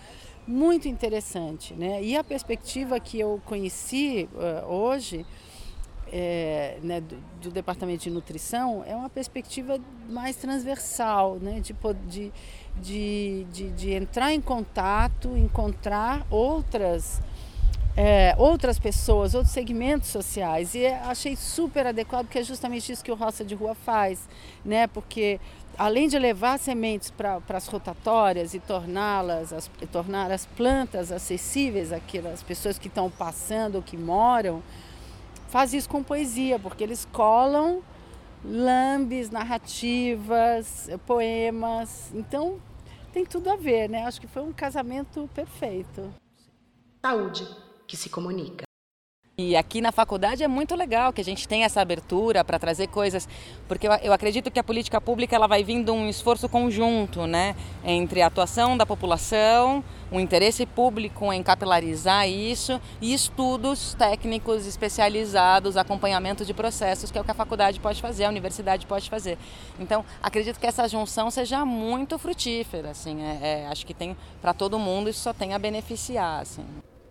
muito 0.46 0.88
interessante. 0.88 1.74
Né? 1.74 2.02
E 2.02 2.16
a 2.16 2.24
perspectiva 2.24 3.00
que 3.00 3.18
eu 3.18 3.40
conheci 3.46 4.28
uh, 4.34 4.66
hoje 4.66 5.24
é, 6.12 6.78
né, 6.82 7.00
do, 7.00 7.16
do, 7.40 7.50
Departamento 7.50 8.04
de 8.04 8.10
Nutrição 8.10 8.84
é 8.86 8.94
uma 8.94 9.08
perspectiva 9.08 9.78
mais 10.10 10.36
transversal, 10.36 11.36
né, 11.36 11.58
de, 11.60 11.74
de, 12.06 12.30
de, 12.80 13.44
de, 13.52 13.70
de 13.70 13.92
entrar 13.92 14.32
em 14.32 14.40
contato, 14.40 15.36
encontrar 15.36 16.26
outras 16.30 17.20
é, 17.96 18.34
outras 18.38 18.78
pessoas, 18.78 19.34
outros 19.34 19.52
segmentos 19.52 20.08
sociais. 20.08 20.74
E 20.74 20.86
achei 20.86 21.36
super 21.36 21.86
adequado, 21.86 22.26
porque 22.26 22.38
é 22.38 22.42
justamente 22.42 22.90
isso 22.90 23.04
que 23.04 23.12
o 23.12 23.14
Roça 23.14 23.44
de 23.44 23.54
Rua 23.54 23.74
faz, 23.74 24.28
né? 24.64 24.86
Porque 24.86 25.38
além 25.76 26.08
de 26.08 26.18
levar 26.18 26.58
sementes 26.58 27.10
para 27.10 27.40
as 27.48 27.66
rotatórias 27.66 28.54
e 28.54 28.60
torná-las, 28.60 29.52
as, 29.52 29.70
tornar 29.90 30.30
as 30.30 30.46
plantas 30.46 31.12
acessíveis 31.12 31.92
àquelas 31.92 32.42
pessoas 32.42 32.78
que 32.78 32.88
estão 32.88 33.10
passando 33.10 33.82
que 33.82 33.96
moram, 33.96 34.62
faz 35.48 35.74
isso 35.74 35.88
com 35.88 36.02
poesia, 36.02 36.58
porque 36.58 36.82
eles 36.82 37.06
colam 37.12 37.82
lambes, 38.44 39.30
narrativas, 39.30 40.88
poemas. 41.06 42.10
Então 42.14 42.60
tem 43.12 43.24
tudo 43.24 43.50
a 43.50 43.56
ver, 43.56 43.88
né? 43.88 44.04
Acho 44.04 44.20
que 44.20 44.26
foi 44.26 44.42
um 44.42 44.52
casamento 44.52 45.28
perfeito. 45.34 46.12
Saúde 47.04 47.46
que 47.86 47.96
se 47.96 48.08
comunica. 48.08 48.64
E 49.44 49.56
aqui 49.56 49.80
na 49.80 49.90
faculdade 49.90 50.44
é 50.44 50.48
muito 50.48 50.76
legal 50.76 51.12
que 51.12 51.20
a 51.20 51.24
gente 51.24 51.48
tenha 51.48 51.66
essa 51.66 51.80
abertura 51.80 52.44
para 52.44 52.60
trazer 52.60 52.86
coisas, 52.86 53.28
porque 53.66 53.88
eu, 53.88 53.92
eu, 53.94 54.12
acredito 54.12 54.52
que 54.52 54.60
a 54.60 54.62
política 54.62 55.00
pública 55.00 55.34
ela 55.34 55.48
vai 55.48 55.64
vindo 55.64 55.92
um 55.92 56.08
esforço 56.08 56.48
conjunto, 56.48 57.26
né, 57.26 57.56
entre 57.84 58.22
a 58.22 58.28
atuação 58.28 58.76
da 58.76 58.86
população, 58.86 59.82
o 60.12 60.20
interesse 60.20 60.64
público 60.64 61.32
em 61.32 61.42
capilarizar 61.42 62.28
isso 62.28 62.80
e 63.00 63.12
estudos 63.12 63.94
técnicos 63.94 64.64
especializados, 64.64 65.76
acompanhamento 65.76 66.44
de 66.44 66.54
processos, 66.54 67.10
que 67.10 67.18
é 67.18 67.20
o 67.20 67.24
que 67.24 67.30
a 67.32 67.34
faculdade 67.34 67.80
pode 67.80 68.00
fazer, 68.00 68.24
a 68.24 68.28
universidade 68.28 68.86
pode 68.86 69.10
fazer. 69.10 69.38
Então, 69.80 70.04
acredito 70.22 70.60
que 70.60 70.66
essa 70.68 70.86
junção 70.86 71.32
seja 71.32 71.64
muito 71.64 72.16
frutífera, 72.16 72.90
assim, 72.90 73.22
é, 73.22 73.38
é, 73.42 73.66
acho 73.66 73.84
que 73.84 73.92
tem 73.92 74.16
para 74.40 74.54
todo 74.54 74.78
mundo 74.78 75.10
isso 75.10 75.20
só 75.20 75.32
tem 75.32 75.52
a 75.52 75.58
beneficiar, 75.58 76.42
assim. 76.42 76.64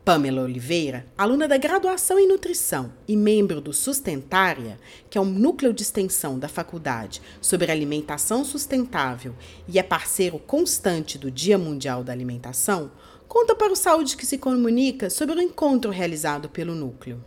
Pamela 0.04 0.42
Oliveira, 0.42 1.06
aluna 1.16 1.48
da 1.48 1.58
graduação 1.58 2.18
em 2.18 2.28
nutrição 2.28 2.92
e 3.08 3.16
membro 3.16 3.62
do 3.62 3.72
Sustentária, 3.72 4.80
que 5.12 5.18
é 5.18 5.22
um 5.22 5.26
núcleo 5.26 5.72
de 5.72 5.84
extensão 5.84 6.40
da 6.40 6.48
faculdade 6.48 7.22
sobre 7.40 7.72
alimentação 7.72 8.44
sustentável 8.44 9.36
e 9.68 9.78
é 9.78 9.84
parceiro 9.84 10.40
constante 10.40 11.20
do 11.20 11.30
Dia 11.30 11.56
Mundial 11.56 12.04
da 12.04 12.12
Alimentação, 12.12 12.92
conta 13.28 13.56
para 13.56 13.72
o 13.72 13.76
Saúde 13.76 14.18
que 14.18 14.26
se 14.26 14.40
comunica 14.40 15.08
sobre 15.08 15.36
o 15.36 15.42
encontro 15.42 15.92
realizado 15.92 16.50
pelo 16.50 16.74
núcleo. 16.74 17.24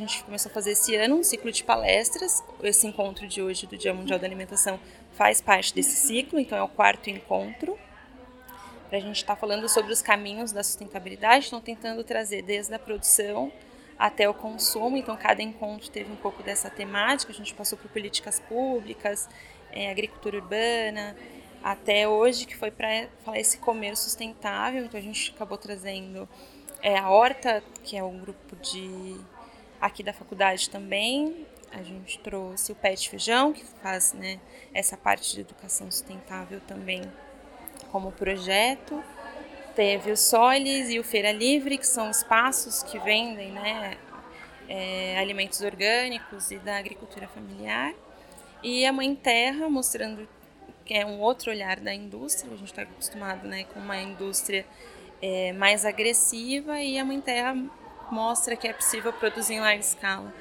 A 0.00 0.02
gente 0.02 0.24
começou 0.24 0.50
a 0.50 0.54
fazer 0.54 0.70
esse 0.70 0.94
ano 0.94 1.16
um 1.16 1.22
ciclo 1.22 1.52
de 1.52 1.64
palestras. 1.64 2.42
Esse 2.62 2.86
encontro 2.86 3.26
de 3.26 3.42
hoje 3.42 3.66
do 3.66 3.76
Dia 3.76 3.92
Mundial 3.92 4.18
da 4.18 4.26
Alimentação 4.26 4.80
faz 5.12 5.42
parte 5.42 5.74
desse 5.74 5.96
ciclo, 5.96 6.38
então 6.38 6.56
é 6.56 6.62
o 6.62 6.68
quarto 6.68 7.10
encontro 7.10 7.78
para 8.96 9.04
a 9.04 9.06
gente 9.06 9.16
estar 9.16 9.34
tá 9.34 9.40
falando 9.40 9.68
sobre 9.68 9.92
os 9.92 10.00
caminhos 10.00 10.52
da 10.52 10.64
sustentabilidade, 10.64 11.44
estão 11.44 11.60
tentando 11.60 12.02
trazer 12.02 12.40
desde 12.40 12.72
a 12.72 12.78
produção 12.78 13.52
até 13.98 14.26
o 14.26 14.32
consumo, 14.32 14.96
então 14.96 15.14
cada 15.16 15.42
encontro 15.42 15.90
teve 15.90 16.10
um 16.10 16.16
pouco 16.16 16.42
dessa 16.42 16.70
temática, 16.70 17.30
a 17.30 17.34
gente 17.34 17.54
passou 17.54 17.76
por 17.76 17.90
políticas 17.90 18.40
públicas, 18.40 19.28
é, 19.70 19.90
agricultura 19.90 20.38
urbana, 20.38 21.14
até 21.62 22.08
hoje 22.08 22.46
que 22.46 22.56
foi 22.56 22.70
para 22.70 23.08
falar 23.22 23.38
esse 23.38 23.58
comer 23.58 23.98
sustentável, 23.98 24.84
então 24.84 24.98
a 24.98 25.02
gente 25.02 25.30
acabou 25.34 25.58
trazendo 25.58 26.26
é, 26.80 26.96
a 26.96 27.10
Horta, 27.10 27.62
que 27.84 27.98
é 27.98 28.02
um 28.02 28.18
grupo 28.18 28.56
de 28.56 29.14
aqui 29.78 30.02
da 30.02 30.14
faculdade 30.14 30.70
também, 30.70 31.46
a 31.70 31.82
gente 31.82 32.18
trouxe 32.20 32.72
o 32.72 32.74
Pet 32.74 33.10
Feijão, 33.10 33.52
que 33.52 33.62
faz 33.82 34.14
né, 34.14 34.40
essa 34.72 34.96
parte 34.96 35.34
de 35.34 35.42
educação 35.42 35.90
sustentável 35.90 36.60
também 36.66 37.02
como 37.90 38.12
projeto. 38.12 39.02
Teve 39.74 40.10
o 40.10 40.16
Solis 40.16 40.88
e 40.88 40.98
o 40.98 41.04
Feira 41.04 41.32
Livre, 41.32 41.76
que 41.76 41.86
são 41.86 42.10
espaços 42.10 42.82
que 42.82 42.98
vendem 42.98 43.52
né, 43.52 43.96
é, 44.68 45.18
alimentos 45.18 45.60
orgânicos 45.60 46.50
e 46.50 46.58
da 46.58 46.78
agricultura 46.78 47.28
familiar. 47.28 47.92
E 48.62 48.86
a 48.86 48.92
Mãe 48.92 49.14
Terra, 49.14 49.68
mostrando 49.68 50.26
que 50.84 50.94
é 50.94 51.04
um 51.04 51.20
outro 51.20 51.50
olhar 51.50 51.80
da 51.80 51.92
indústria. 51.92 52.52
A 52.52 52.56
gente 52.56 52.68
está 52.68 52.82
acostumado 52.82 53.46
né, 53.46 53.64
com 53.64 53.80
uma 53.80 54.00
indústria 54.00 54.64
é, 55.20 55.52
mais 55.52 55.84
agressiva 55.84 56.80
e 56.80 56.98
a 56.98 57.04
Mãe 57.04 57.20
Terra 57.20 57.54
mostra 58.10 58.56
que 58.56 58.68
é 58.68 58.72
possível 58.72 59.12
produzir 59.12 59.54
em 59.54 59.60
larga 59.60 59.80
escala, 59.80 60.32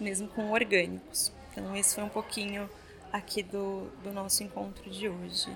mesmo 0.00 0.26
com 0.28 0.50
orgânicos. 0.50 1.32
Então, 1.52 1.76
esse 1.76 1.94
foi 1.94 2.04
um 2.04 2.08
pouquinho 2.08 2.68
aqui 3.12 3.42
do, 3.42 3.90
do 4.02 4.12
nosso 4.12 4.42
encontro 4.42 4.88
de 4.90 5.08
hoje. 5.08 5.50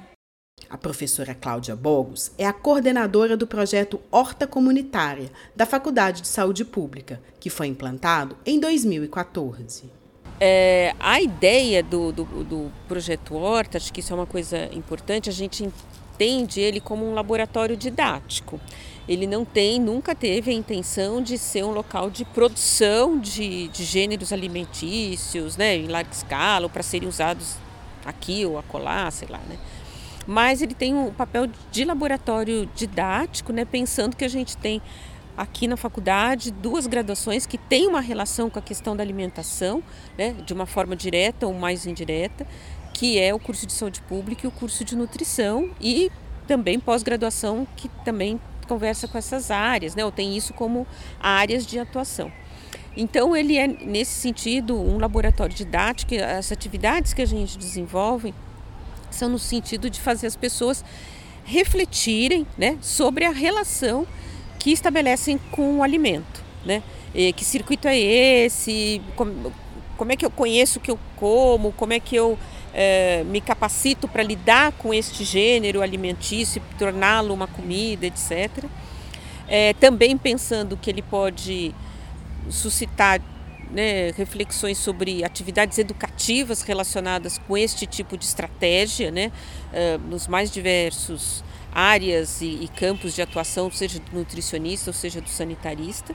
A 0.75 0.77
professora 0.77 1.37
Cláudia 1.37 1.77
Bogos 1.77 2.33
é 2.37 2.45
a 2.45 2.53
coordenadora 2.53 3.37
do 3.37 3.47
projeto 3.47 4.01
Horta 4.11 4.45
Comunitária 4.45 5.31
da 5.55 5.65
Faculdade 5.65 6.21
de 6.21 6.27
Saúde 6.27 6.65
Pública, 6.65 7.21
que 7.39 7.49
foi 7.49 7.69
implantado 7.69 8.37
em 8.45 8.59
2014. 8.59 9.85
É, 10.41 10.93
a 10.99 11.21
ideia 11.21 11.81
do, 11.81 12.11
do, 12.11 12.25
do, 12.25 12.73
projeto 12.89 13.37
Horta, 13.37 13.79
acho 13.79 13.93
que 13.93 14.01
isso 14.01 14.13
é 14.13 14.17
uma 14.17 14.27
coisa 14.27 14.69
importante, 14.73 15.31
a 15.31 15.33
gente 15.33 15.63
entende 15.63 16.61
ele 16.61 16.81
como 16.81 17.09
um 17.09 17.15
laboratório 17.15 17.77
didático. 17.77 18.59
Ele 19.09 19.29
não 19.29 19.45
tem, 19.45 19.81
nunca 19.81 20.13
teve 20.13 20.51
a 20.51 20.55
intenção 20.55 21.23
de 21.23 21.39
ser 21.39 21.63
um 21.63 21.71
local 21.71 22.11
de 22.11 22.25
produção 22.25 23.17
de, 23.17 23.69
de 23.69 23.85
gêneros 23.85 24.33
alimentícios, 24.33 25.57
né, 25.57 25.77
em 25.77 25.87
larga 25.87 26.11
escala, 26.11 26.65
ou 26.65 26.71
para 26.71 26.83
serem 26.83 27.09
usados 27.09 27.59
aqui 28.05 28.45
ou 28.45 28.59
acolá, 28.59 29.09
sei 29.13 29.29
lá, 29.29 29.39
né 29.49 29.57
mas 30.27 30.63
ele 30.63 30.75
tem 30.75 30.95
um 30.95 31.13
papel 31.13 31.49
de 31.71 31.85
laboratório 31.85 32.69
didático, 32.75 33.53
né, 33.53 33.65
pensando 33.65 34.17
que 34.17 34.25
a 34.25 34.29
gente 34.29 34.57
tem 34.57 34.81
aqui 35.37 35.67
na 35.67 35.77
faculdade 35.77 36.51
duas 36.51 36.87
graduações 36.87 37.47
que 37.47 37.59
têm 37.59 37.89
uma 37.89 38.01
relação 38.01 38.49
com 38.49 38.59
a 38.59 38.63
questão 38.63 38.97
da 38.97 39.03
alimentação, 39.03 39.83
né, 40.17 40.35
de 40.45 40.53
uma 40.53 40.67
forma 40.67 40.95
direta 40.95 41.47
ou 41.47 41.55
mais 41.55 41.87
indireta, 41.87 42.47
que 42.93 43.19
é 43.19 43.35
o 43.35 43.39
curso 43.39 43.67
de 43.67 43.73
saúde 43.73 44.01
pública 44.03 44.47
e 44.47 44.49
o 44.49 44.53
curso 44.53 44.85
de 44.85 44.97
nutrição 44.97 45.71
e 45.81 46.11
também 46.47 46.79
pós-graduação 46.79 47.67
que 47.77 47.89
também 48.05 48.41
conversa 48.69 49.09
com 49.09 49.19
essas 49.19 49.51
áreas, 49.51 49.95
né, 49.95 50.05
ou 50.05 50.13
tem 50.13 50.37
isso 50.37 50.55
como 50.55 50.87
áreas 51.21 51.67
de 51.67 51.79
atuação. 51.79 52.31
Então 52.97 53.37
ele 53.37 53.59
é 53.59 53.67
nesse 53.67 54.13
sentido 54.13 54.81
um 54.81 54.99
laboratório 54.99 55.55
didático, 55.55 56.15
as 56.15 56.53
atividades 56.53 57.13
que 57.13 57.21
a 57.21 57.27
gente 57.27 57.59
desenvolve 57.59 58.33
no 59.23 59.39
sentido 59.39 59.89
de 59.89 60.01
fazer 60.01 60.27
as 60.27 60.37
pessoas 60.37 60.85
refletirem 61.45 62.47
né, 62.57 62.79
sobre 62.81 63.25
a 63.25 63.31
relação 63.31 64.07
que 64.59 64.71
estabelecem 64.71 65.39
com 65.51 65.79
o 65.79 65.83
alimento. 65.83 66.43
Né? 66.65 66.83
E 67.15 67.33
que 67.33 67.45
circuito 67.45 67.87
é 67.87 67.97
esse? 67.97 69.01
Como, 69.15 69.53
como, 69.97 70.13
é 70.13 70.17
que 70.17 70.25
eu 70.25 70.31
conheço 70.31 70.79
o 70.79 70.83
que 70.83 70.91
eu 70.91 70.99
como? 71.17 71.73
Como 71.73 71.93
é 71.93 72.01
que 72.01 72.17
eu 72.17 72.39
é, 72.73 73.23
me 73.25 73.41
capacito 73.41 74.09
para 74.09 74.23
lidar 74.23 74.73
com 74.73 74.93
este 74.93 75.23
gênero 75.23 75.81
alimentício 75.81 76.61
e 76.61 76.75
torná-lo 76.79 77.33
uma 77.33 77.47
comida, 77.47 78.07
etc. 78.07 78.65
É, 79.47 79.75
também 79.75 80.17
pensando 80.17 80.77
que 80.77 80.91
ele 80.91 81.03
pode 81.03 81.75
suscitar 82.51 83.21
né, 83.71 84.11
reflexões 84.13 84.79
sobre 84.79 85.25
atividades 85.25 85.79
educativas 85.79 86.63
relacionadas 86.63 87.39
com 87.39 87.57
este 87.57 87.87
tipo 87.87 88.17
de 88.17 88.25
estratégia, 88.25 89.11
né, 89.11 89.33
uh, 89.73 89.99
nos 90.09 90.27
mais 90.27 90.51
diversos 90.51 91.45
áreas 91.73 92.41
e, 92.41 92.47
e, 92.47 92.69
campos 92.69 93.15
de 93.15 93.23
atuação, 93.23 93.71
seja 93.71 93.99
do 93.99 94.13
nutricionista 94.13 94.91
ou 94.91 94.95
seja 94.95 95.21
do 95.21 95.29
sanitarista. 95.29 96.15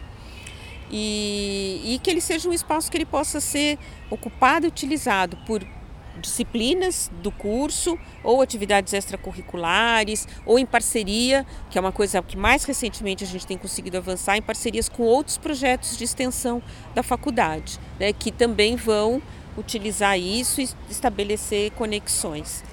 E, 0.91 1.81
e 1.83 1.99
que 1.99 2.09
ele 2.09 2.21
seja 2.21 2.49
um 2.49 2.53
espaço 2.53 2.89
que 2.89 2.97
ele 2.97 3.05
possa 3.05 3.39
ser 3.39 3.77
ocupado 4.09 4.65
e 4.65 4.69
utilizado 4.69 5.37
por 5.45 5.63
disciplinas 6.19 7.09
do 7.21 7.31
curso 7.31 7.97
ou 8.23 8.41
atividades 8.41 8.93
extracurriculares 8.93 10.27
ou 10.45 10.59
em 10.59 10.65
parceria, 10.65 11.45
que 11.69 11.77
é 11.77 11.81
uma 11.81 11.91
coisa 11.91 12.21
que 12.21 12.37
mais 12.37 12.63
recentemente 12.63 13.23
a 13.23 13.27
gente 13.27 13.47
tem 13.47 13.57
conseguido 13.57 13.97
avançar, 13.97 14.37
em 14.37 14.41
parcerias 14.41 14.89
com 14.89 15.03
outros 15.03 15.37
projetos 15.37 15.97
de 15.97 16.03
extensão 16.03 16.61
da 16.93 17.01
faculdade, 17.01 17.79
né, 17.99 18.13
que 18.13 18.31
também 18.31 18.75
vão 18.75 19.21
utilizar 19.57 20.19
isso 20.19 20.61
e 20.61 20.69
estabelecer 20.89 21.71
conexões. 21.71 22.63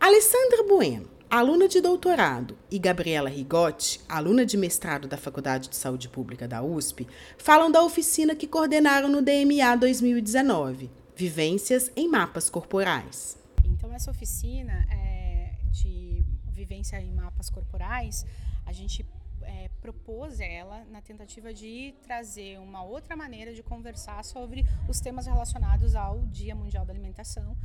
Alessandra 0.00 0.64
Bueno, 0.68 1.08
aluna 1.30 1.68
de 1.68 1.80
doutorado, 1.80 2.58
e 2.70 2.78
Gabriela 2.78 3.28
Rigotti, 3.28 4.00
aluna 4.08 4.44
de 4.44 4.56
mestrado 4.56 5.08
da 5.08 5.16
Faculdade 5.16 5.68
de 5.68 5.76
Saúde 5.76 6.08
Pública 6.08 6.46
da 6.46 6.62
USP, 6.62 7.06
falam 7.38 7.70
da 7.70 7.82
oficina 7.82 8.34
que 8.34 8.46
coordenaram 8.46 9.08
no 9.08 9.22
DMA 9.22 9.76
2019 9.76 11.01
Vivências 11.14 11.90
em 11.94 12.08
mapas 12.08 12.48
corporais. 12.48 13.38
Então, 13.64 13.92
essa 13.92 14.10
oficina 14.10 14.86
é, 14.90 15.54
de 15.70 16.24
vivência 16.50 17.00
em 17.00 17.12
mapas 17.12 17.50
corporais, 17.50 18.24
a 18.64 18.72
gente 18.72 19.04
é, 19.42 19.68
propôs 19.80 20.40
ela 20.40 20.84
na 20.86 21.00
tentativa 21.00 21.52
de 21.52 21.94
trazer 22.02 22.58
uma 22.58 22.82
outra 22.82 23.16
maneira 23.16 23.52
de 23.52 23.62
conversar 23.62 24.24
sobre 24.24 24.64
os 24.88 25.00
temas 25.00 25.26
relacionados 25.26 25.94
ao 25.94 26.20
Dia 26.26 26.54
Mundial 26.54 26.84
da 26.84 26.92
Alimentação, 26.92 27.56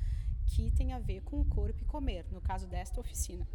que 0.45 0.71
tem 0.71 0.93
a 0.93 0.99
ver 0.99 1.21
com 1.21 1.39
o 1.39 1.45
corpo 1.45 1.81
e 1.81 1.85
comer, 1.85 2.25
no 2.31 2.41
caso 2.41 2.67
desta 2.67 2.99
oficina. 2.99 3.47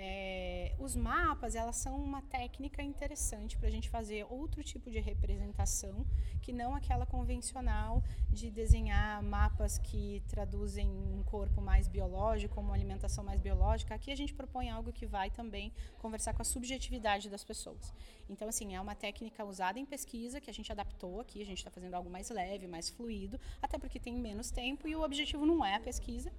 É, 0.00 0.76
os 0.78 0.94
mapas 0.94 1.56
elas 1.56 1.74
são 1.74 1.96
uma 1.96 2.22
técnica 2.22 2.80
interessante 2.80 3.58
para 3.58 3.66
a 3.66 3.70
gente 3.70 3.90
fazer 3.90 4.24
outro 4.30 4.62
tipo 4.62 4.88
de 4.92 5.00
representação 5.00 6.06
que 6.40 6.52
não 6.52 6.72
aquela 6.72 7.04
convencional 7.04 8.00
de 8.30 8.48
desenhar 8.48 9.20
mapas 9.24 9.76
que 9.76 10.22
traduzem 10.28 10.88
um 10.88 11.24
corpo 11.24 11.60
mais 11.60 11.88
biológico, 11.88 12.60
uma 12.60 12.74
alimentação 12.74 13.24
mais 13.24 13.40
biológica. 13.40 13.92
Aqui 13.92 14.12
a 14.12 14.16
gente 14.16 14.32
propõe 14.32 14.70
algo 14.70 14.92
que 14.92 15.04
vai 15.04 15.30
também 15.30 15.72
conversar 15.98 16.32
com 16.32 16.42
a 16.42 16.44
subjetividade 16.44 17.28
das 17.28 17.42
pessoas. 17.42 17.92
Então, 18.28 18.48
assim, 18.48 18.76
é 18.76 18.80
uma 18.80 18.94
técnica 18.94 19.44
usada 19.44 19.80
em 19.80 19.84
pesquisa 19.84 20.40
que 20.40 20.48
a 20.48 20.54
gente 20.54 20.70
adaptou 20.70 21.20
aqui, 21.20 21.42
a 21.42 21.46
gente 21.46 21.58
está 21.58 21.72
fazendo 21.72 21.94
algo 21.94 22.08
mais 22.08 22.30
leve, 22.30 22.68
mais 22.68 22.88
fluido, 22.88 23.40
até 23.60 23.78
porque 23.78 23.98
tem 23.98 24.14
menos 24.14 24.52
tempo 24.52 24.86
e 24.86 24.94
o 24.94 25.02
objetivo 25.02 25.44
não 25.44 25.64
é 25.64 25.74
a 25.74 25.80
pesquisa, 25.80 26.32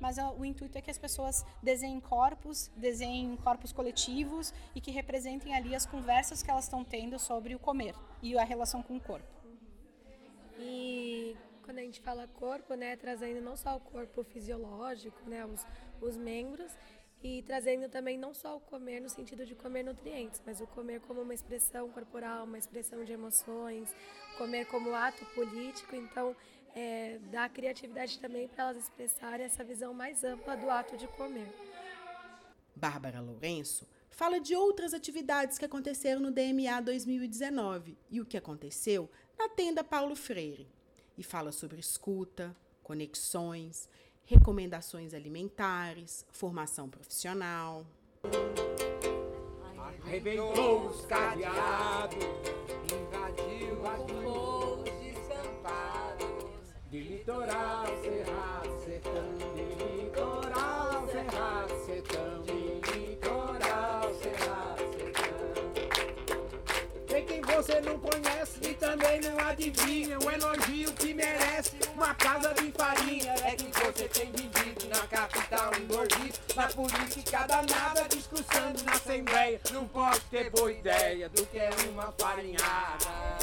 mas 0.00 0.16
o 0.18 0.44
intuito 0.44 0.78
é 0.78 0.80
que 0.80 0.90
as 0.90 0.98
pessoas 0.98 1.44
desenhem 1.62 2.00
corpos, 2.00 2.70
desenhem 2.76 3.36
corpos 3.36 3.72
coletivos 3.72 4.52
e 4.74 4.80
que 4.80 4.90
representem 4.90 5.54
ali 5.54 5.74
as 5.74 5.86
conversas 5.86 6.42
que 6.42 6.50
elas 6.50 6.64
estão 6.64 6.84
tendo 6.84 7.18
sobre 7.18 7.54
o 7.54 7.58
comer 7.58 7.94
e 8.22 8.36
a 8.38 8.44
relação 8.44 8.82
com 8.82 8.96
o 8.96 9.00
corpo. 9.00 9.26
E 10.58 11.36
quando 11.62 11.78
a 11.78 11.82
gente 11.82 12.00
fala 12.00 12.28
corpo, 12.28 12.74
né, 12.74 12.96
trazendo 12.96 13.40
não 13.40 13.56
só 13.56 13.76
o 13.76 13.80
corpo 13.80 14.22
fisiológico, 14.22 15.18
né, 15.28 15.44
os, 15.44 15.66
os 16.00 16.16
membros, 16.16 16.72
e 17.24 17.42
trazendo 17.42 17.88
também 17.88 18.18
não 18.18 18.34
só 18.34 18.58
o 18.58 18.60
comer 18.60 19.00
no 19.00 19.08
sentido 19.08 19.46
de 19.46 19.54
comer 19.54 19.82
nutrientes, 19.82 20.42
mas 20.44 20.60
o 20.60 20.66
comer 20.66 21.00
como 21.00 21.22
uma 21.22 21.32
expressão 21.32 21.88
corporal, 21.88 22.44
uma 22.44 22.58
expressão 22.58 23.02
de 23.02 23.12
emoções, 23.12 23.96
comer 24.36 24.66
como 24.66 24.94
ato 24.94 25.24
político. 25.34 25.96
Então, 25.96 26.36
é, 26.74 27.18
dar 27.30 27.48
criatividade 27.48 28.18
também 28.18 28.48
para 28.48 28.64
elas 28.64 28.76
expressarem 28.76 29.46
essa 29.46 29.62
visão 29.62 29.94
mais 29.94 30.24
ampla 30.24 30.56
do 30.56 30.68
ato 30.68 30.96
de 30.96 31.06
comer. 31.08 31.48
Bárbara 32.74 33.20
Lourenço 33.20 33.86
fala 34.10 34.40
de 34.40 34.54
outras 34.54 34.94
atividades 34.94 35.58
que 35.58 35.64
aconteceram 35.64 36.20
no 36.20 36.30
DMA 36.30 36.80
2019 36.82 37.96
e 38.10 38.20
o 38.20 38.26
que 38.26 38.36
aconteceu 38.36 39.10
na 39.38 39.48
tenda 39.48 39.82
Paulo 39.82 40.14
Freire. 40.14 40.68
E 41.16 41.22
fala 41.22 41.52
sobre 41.52 41.78
escuta, 41.78 42.54
conexões, 42.82 43.88
recomendações 44.24 45.14
alimentares, 45.14 46.24
formação 46.30 46.88
profissional. 46.88 47.86
Arrebentou 50.04 50.86
os 50.86 51.06
cadeados, 51.06 52.24
litoral, 57.26 57.86
cerrado, 58.02 58.84
sertão, 58.84 59.32
de 59.54 59.62
litoral, 59.94 61.08
cerrado, 61.10 61.86
sertão, 61.86 62.42
de 62.42 62.52
litoral, 62.98 64.14
cerrado, 64.22 64.82
sertão. 64.98 65.54
Tem 67.06 67.24
quem 67.24 67.40
você 67.40 67.80
não 67.80 67.98
conhece 67.98 68.58
e 68.60 68.74
também 68.74 69.22
não 69.22 69.38
adivinha 69.38 70.18
o 70.18 70.30
elogio 70.30 70.92
que 70.92 71.14
merece 71.14 71.78
uma 71.94 72.14
casa 72.14 72.52
de 72.52 72.70
farinha. 72.72 73.34
É 73.42 73.56
que 73.56 73.70
você 73.72 74.06
tem 74.06 74.30
vivido 74.30 74.86
na 74.90 75.06
capital 75.06 75.70
engordido, 75.80 76.38
na 76.54 76.66
política 76.68 77.46
danada, 77.46 78.06
discussando 78.06 78.84
na 78.84 78.92
assembleia. 78.92 79.58
Não 79.72 79.88
pode 79.88 80.20
ter 80.30 80.50
boa 80.50 80.70
ideia 80.70 81.30
do 81.30 81.46
que 81.46 81.58
é 81.58 81.70
uma 81.90 82.12
farinhada. 82.18 83.34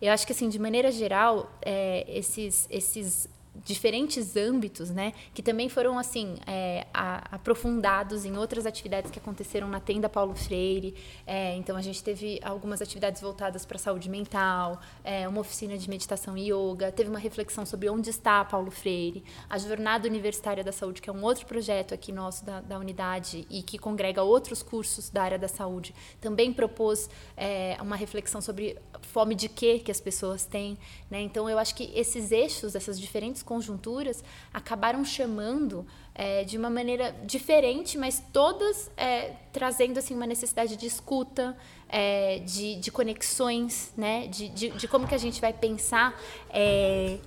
Eu 0.00 0.12
acho 0.12 0.26
que, 0.26 0.32
assim, 0.32 0.48
de 0.48 0.58
maneira 0.58 0.92
geral, 0.92 1.50
é, 1.60 2.04
esses, 2.08 2.66
esses 2.70 3.28
diferentes 3.68 4.34
âmbitos, 4.34 4.88
né, 4.88 5.12
que 5.34 5.42
também 5.42 5.68
foram 5.68 5.98
assim 5.98 6.36
é, 6.46 6.86
a, 6.92 7.36
aprofundados 7.36 8.24
em 8.24 8.34
outras 8.34 8.64
atividades 8.64 9.10
que 9.10 9.18
aconteceram 9.18 9.68
na 9.68 9.78
tenda 9.78 10.08
Paulo 10.08 10.34
Freire. 10.34 10.94
É, 11.26 11.54
então 11.56 11.76
a 11.76 11.82
gente 11.82 12.02
teve 12.02 12.40
algumas 12.42 12.80
atividades 12.80 13.20
voltadas 13.20 13.66
para 13.66 13.76
saúde 13.76 14.08
mental, 14.08 14.80
é, 15.04 15.28
uma 15.28 15.42
oficina 15.42 15.76
de 15.76 15.88
meditação 15.90 16.34
e 16.34 16.50
yoga, 16.50 16.90
teve 16.90 17.10
uma 17.10 17.18
reflexão 17.18 17.66
sobre 17.66 17.90
onde 17.90 18.08
está 18.08 18.42
Paulo 18.42 18.70
Freire, 18.70 19.22
a 19.50 19.58
jornada 19.58 20.08
universitária 20.08 20.64
da 20.64 20.72
saúde, 20.72 21.02
que 21.02 21.10
é 21.10 21.12
um 21.12 21.22
outro 21.22 21.44
projeto 21.44 21.92
aqui 21.92 22.10
nosso 22.10 22.46
da, 22.46 22.62
da 22.62 22.78
unidade 22.78 23.46
e 23.50 23.62
que 23.62 23.76
congrega 23.76 24.22
outros 24.22 24.62
cursos 24.62 25.10
da 25.10 25.22
área 25.22 25.38
da 25.38 25.48
saúde, 25.48 25.94
também 26.22 26.54
propôs 26.54 27.10
é, 27.36 27.76
uma 27.82 27.96
reflexão 27.96 28.40
sobre 28.40 28.78
fome 29.02 29.34
de 29.34 29.46
quê 29.46 29.78
que 29.78 29.90
as 29.90 30.00
pessoas 30.00 30.46
têm, 30.46 30.78
né? 31.10 31.20
Então 31.20 31.50
eu 31.50 31.58
acho 31.58 31.74
que 31.74 31.92
esses 31.94 32.32
eixos, 32.32 32.74
essas 32.74 32.98
diferentes 32.98 33.42
conjunturas 33.58 34.22
acabaram 34.54 35.04
chamando 35.04 35.84
é, 36.14 36.44
de 36.44 36.56
uma 36.56 36.70
maneira 36.70 37.14
diferente, 37.24 37.98
mas 37.98 38.22
todas 38.32 38.90
é, 38.96 39.32
trazendo 39.52 39.98
assim 39.98 40.14
uma 40.14 40.26
necessidade 40.26 40.76
de 40.76 40.86
escuta, 40.86 41.56
é, 41.88 42.38
de, 42.40 42.76
de, 42.76 42.90
conexões, 42.92 43.92
né? 43.96 44.28
De, 44.28 44.48
de, 44.48 44.70
de, 44.70 44.88
como 44.88 45.06
que 45.08 45.14
a 45.14 45.18
gente 45.18 45.40
vai 45.40 45.52
pensar 45.52 46.20
é, 46.50 47.18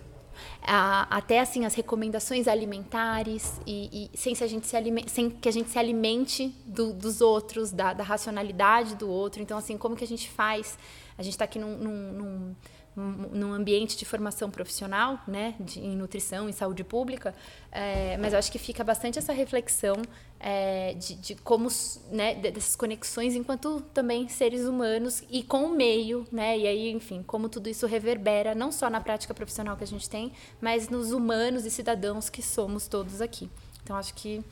a, 0.62 1.18
até 1.18 1.40
assim 1.40 1.66
as 1.66 1.74
recomendações 1.76 2.48
alimentares 2.48 3.60
e, 3.68 4.10
e 4.14 4.18
sem, 4.18 4.34
se 4.34 4.48
se 4.48 4.84
sem 5.08 5.30
que 5.30 5.50
a 5.50 5.52
gente 5.52 5.70
se 5.70 5.78
alimente 5.78 6.48
do, 6.66 6.94
dos 6.94 7.20
outros, 7.20 7.72
da, 7.72 7.94
da, 7.94 8.04
racionalidade 8.04 8.96
do 8.96 9.10
outro. 9.10 9.42
Então 9.42 9.58
assim 9.58 9.78
como 9.78 9.96
que 9.96 10.04
a 10.04 10.08
gente 10.08 10.30
faz? 10.30 10.78
A 11.18 11.24
gente 11.24 11.34
está 11.34 11.46
aqui 11.46 11.60
num, 11.60 11.78
num, 11.78 12.12
num 12.14 12.56
num 12.96 13.54
ambiente 13.54 13.96
de 13.96 14.04
formação 14.04 14.52
profissional, 14.52 15.20
né, 15.26 15.56
de, 15.60 15.80
em 15.80 15.96
nutrição, 15.96 16.50
em 16.50 16.52
saúde 16.52 16.84
pública, 16.84 17.34
é, 17.72 18.18
mas 18.18 18.34
eu 18.34 18.40
acho 18.40 18.52
que 18.52 18.60
fica 18.60 18.84
bastante 18.84 19.18
essa 19.18 19.32
reflexão 19.32 19.96
é, 20.40 20.94
de, 20.96 21.16
de, 21.16 21.36
como, 21.36 21.70
né, 22.12 22.36
dessas 22.36 22.76
conexões 22.76 23.34
enquanto 23.34 23.80
também 23.94 24.28
seres 24.28 24.66
humanos 24.66 25.24
e 25.30 25.42
com 25.42 25.66
o 25.66 25.70
meio, 25.70 26.28
né, 26.32 26.58
e 26.58 26.68
aí, 26.68 26.92
enfim, 26.92 27.24
como 27.24 27.48
tudo 27.48 27.70
isso 27.70 27.88
reverbera 27.88 28.54
não 28.54 28.72
só 28.72 28.90
na 28.90 29.00
prática 29.00 29.34
profissional 29.34 29.78
que 29.78 29.84
a 29.84 29.88
gente 29.88 30.10
tem, 30.10 30.34
mas 30.60 30.90
nos 30.90 31.14
humanos 31.14 31.66
e 31.66 31.72
cidadãos 31.72 32.30
que 32.30 32.42
somos 32.42 32.88
todos 32.88 33.22
aqui. 33.22 33.50
Então, 33.84 33.96
acho 33.96 34.14
que 34.14 34.44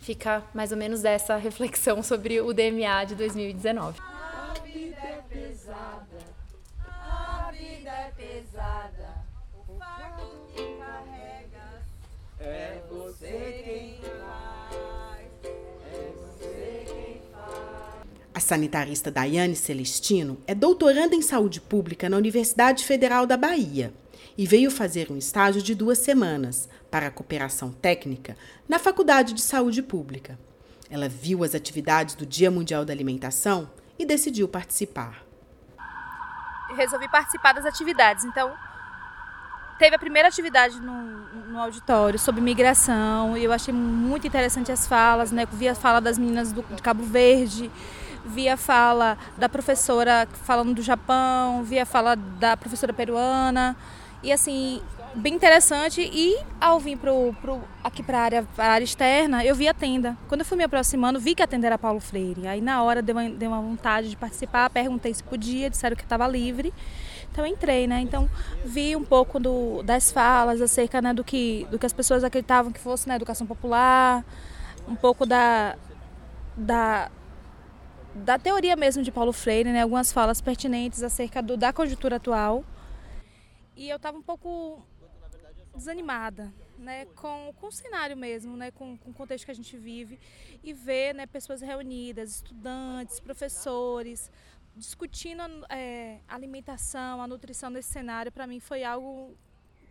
fica 0.00 0.42
mais 0.54 0.72
ou 0.72 0.78
menos 0.78 1.04
essa 1.04 1.36
reflexão 1.36 2.02
sobre 2.02 2.40
o 2.40 2.52
DMA 2.52 3.04
de 3.06 3.14
2019. 3.14 3.98
A 4.00 4.54
vida 4.64 4.96
é 4.96 5.22
pesada 5.28 6.07
A 18.38 18.40
sanitarista 18.40 19.10
Daiane 19.10 19.56
Celestino 19.56 20.40
é 20.46 20.54
doutoranda 20.54 21.12
em 21.12 21.20
saúde 21.20 21.60
pública 21.60 22.08
na 22.08 22.16
Universidade 22.16 22.84
Federal 22.84 23.26
da 23.26 23.36
Bahia 23.36 23.92
e 24.36 24.46
veio 24.46 24.70
fazer 24.70 25.10
um 25.10 25.16
estágio 25.16 25.60
de 25.60 25.74
duas 25.74 25.98
semanas 25.98 26.68
para 26.88 27.08
a 27.08 27.10
cooperação 27.10 27.72
técnica 27.72 28.36
na 28.68 28.78
Faculdade 28.78 29.34
de 29.34 29.40
Saúde 29.40 29.82
Pública. 29.82 30.38
Ela 30.88 31.08
viu 31.08 31.42
as 31.42 31.52
atividades 31.52 32.14
do 32.14 32.24
Dia 32.24 32.48
Mundial 32.48 32.84
da 32.84 32.92
Alimentação 32.92 33.68
e 33.98 34.06
decidiu 34.06 34.46
participar 34.46 35.26
resolvi 36.76 37.08
participar 37.08 37.54
das 37.54 37.66
atividades. 37.66 38.24
Então, 38.24 38.54
teve 39.80 39.96
a 39.96 39.98
primeira 39.98 40.28
atividade 40.28 40.80
no, 40.80 40.92
no 41.46 41.58
auditório 41.58 42.20
sobre 42.20 42.40
migração 42.40 43.36
e 43.36 43.42
eu 43.42 43.52
achei 43.52 43.74
muito 43.74 44.28
interessante 44.28 44.70
as 44.70 44.86
falas, 44.86 45.32
né? 45.32 45.44
Vi 45.50 45.66
a 45.66 45.74
fala 45.74 46.00
das 46.00 46.18
meninas 46.18 46.52
do, 46.52 46.62
de 46.62 46.80
Cabo 46.80 47.02
Verde, 47.02 47.68
vi 48.28 48.48
a 48.48 48.56
fala 48.56 49.16
da 49.36 49.48
professora 49.48 50.28
falando 50.44 50.74
do 50.74 50.82
Japão, 50.82 51.62
vi 51.64 51.78
a 51.78 51.86
fala 51.86 52.14
da 52.14 52.56
professora 52.56 52.92
peruana 52.92 53.76
e 54.22 54.30
assim 54.30 54.80
bem 55.14 55.34
interessante 55.34 56.00
e 56.00 56.38
ao 56.60 56.78
vir 56.78 56.96
pro, 56.96 57.34
pro, 57.40 57.60
aqui 57.82 58.02
para 58.02 58.18
a 58.18 58.22
área, 58.22 58.46
área 58.56 58.84
externa, 58.84 59.44
eu 59.44 59.54
vi 59.54 59.66
a 59.66 59.74
tenda. 59.74 60.16
Quando 60.28 60.42
eu 60.42 60.46
fui 60.46 60.56
me 60.56 60.64
aproximando, 60.64 61.18
vi 61.18 61.34
que 61.34 61.42
a 61.42 61.46
tenda 61.46 61.66
era 61.66 61.78
Paulo 61.78 62.00
Freire. 62.00 62.46
Aí 62.46 62.60
na 62.60 62.82
hora 62.82 63.02
deu 63.02 63.16
uma, 63.16 63.28
deu 63.28 63.50
uma 63.50 63.60
vontade 63.60 64.10
de 64.10 64.16
participar, 64.16 64.70
perguntei 64.70 65.12
se 65.12 65.22
podia, 65.22 65.70
disseram 65.70 65.96
que 65.96 66.02
estava 66.02 66.26
livre. 66.28 66.72
Então 67.32 67.46
entrei, 67.46 67.86
né? 67.86 68.00
Então 68.00 68.28
vi 68.64 68.94
um 68.94 69.04
pouco 69.04 69.38
do, 69.40 69.82
das 69.82 70.10
falas 70.12 70.60
acerca 70.60 71.00
né, 71.00 71.12
do, 71.12 71.24
que, 71.24 71.66
do 71.70 71.78
que 71.78 71.86
as 71.86 71.92
pessoas 71.92 72.22
acreditavam 72.22 72.72
que 72.72 72.80
fosse 72.80 73.06
na 73.06 73.12
né, 73.12 73.16
educação 73.16 73.46
popular, 73.46 74.24
um 74.86 74.94
pouco 74.94 75.26
da, 75.26 75.76
da, 76.56 77.10
da 78.24 78.38
teoria 78.38 78.76
mesmo 78.76 79.02
de 79.02 79.10
Paulo 79.10 79.32
Freire, 79.32 79.72
né? 79.72 79.82
Algumas 79.82 80.12
falas 80.12 80.40
pertinentes 80.40 81.02
acerca 81.02 81.42
do, 81.42 81.56
da 81.56 81.72
conjuntura 81.72 82.16
atual. 82.16 82.64
E 83.76 83.88
eu 83.88 83.96
estava 83.96 84.18
um 84.18 84.22
pouco 84.22 84.82
desanimada, 85.74 86.52
né, 86.76 87.06
com, 87.14 87.52
com 87.56 87.68
o 87.68 87.72
cenário 87.72 88.16
mesmo, 88.16 88.56
né, 88.56 88.70
com, 88.72 88.98
com 88.98 89.10
o 89.10 89.14
contexto 89.14 89.44
que 89.44 89.50
a 89.50 89.54
gente 89.54 89.76
vive 89.76 90.18
e 90.62 90.72
ver 90.72 91.14
né, 91.14 91.26
pessoas 91.26 91.60
reunidas, 91.60 92.36
estudantes, 92.36 93.20
professores, 93.20 94.30
discutindo 94.76 95.42
é, 95.68 96.18
a 96.28 96.34
alimentação, 96.34 97.22
a 97.22 97.26
nutrição 97.26 97.70
nesse 97.70 97.90
cenário, 97.90 98.32
para 98.32 98.46
mim 98.46 98.58
foi 98.58 98.82
algo 98.82 99.36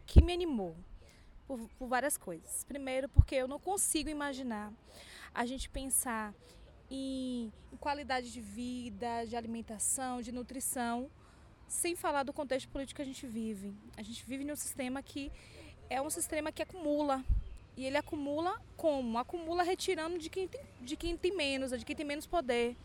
que 0.05 0.21
me 0.21 0.33
animou 0.33 0.75
por, 1.47 1.59
por 1.79 1.87
várias 1.87 2.17
coisas. 2.17 2.63
Primeiro, 2.65 3.07
porque 3.09 3.35
eu 3.35 3.47
não 3.47 3.59
consigo 3.59 4.09
imaginar 4.09 4.71
a 5.33 5.45
gente 5.45 5.69
pensar 5.69 6.33
em, 6.89 7.51
em 7.71 7.77
qualidade 7.77 8.31
de 8.31 8.41
vida, 8.41 9.25
de 9.25 9.35
alimentação, 9.35 10.21
de 10.21 10.31
nutrição, 10.31 11.09
sem 11.67 11.95
falar 11.95 12.23
do 12.23 12.33
contexto 12.33 12.69
político 12.69 12.97
que 12.97 13.01
a 13.01 13.05
gente 13.05 13.27
vive. 13.27 13.73
A 13.95 14.01
gente 14.01 14.23
vive 14.25 14.43
num 14.43 14.55
sistema 14.55 15.01
que 15.01 15.31
é 15.89 16.01
um 16.01 16.09
sistema 16.09 16.51
que 16.51 16.61
acumula. 16.61 17.23
E 17.75 17.85
ele 17.85 17.97
acumula 17.97 18.59
como? 18.75 19.17
Acumula 19.17 19.63
retirando 19.63 20.17
de 20.17 20.29
quem 20.29 20.47
tem, 20.47 20.61
de 20.81 20.95
quem 20.95 21.15
tem 21.15 21.35
menos, 21.35 21.71
de 21.71 21.85
quem 21.85 21.95
tem 21.95 22.05
menos 22.05 22.25
poder. 22.25 22.75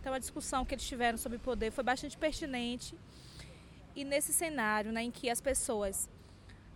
Então 0.00 0.12
a 0.12 0.18
discussão 0.18 0.64
que 0.64 0.74
eles 0.74 0.84
tiveram 0.84 1.16
sobre 1.16 1.38
poder 1.38 1.70
foi 1.70 1.84
bastante 1.84 2.16
pertinente. 2.18 2.96
E 3.94 4.04
nesse 4.04 4.32
cenário 4.32 4.90
né, 4.90 5.02
em 5.02 5.10
que 5.10 5.28
as 5.30 5.40
pessoas 5.40 6.08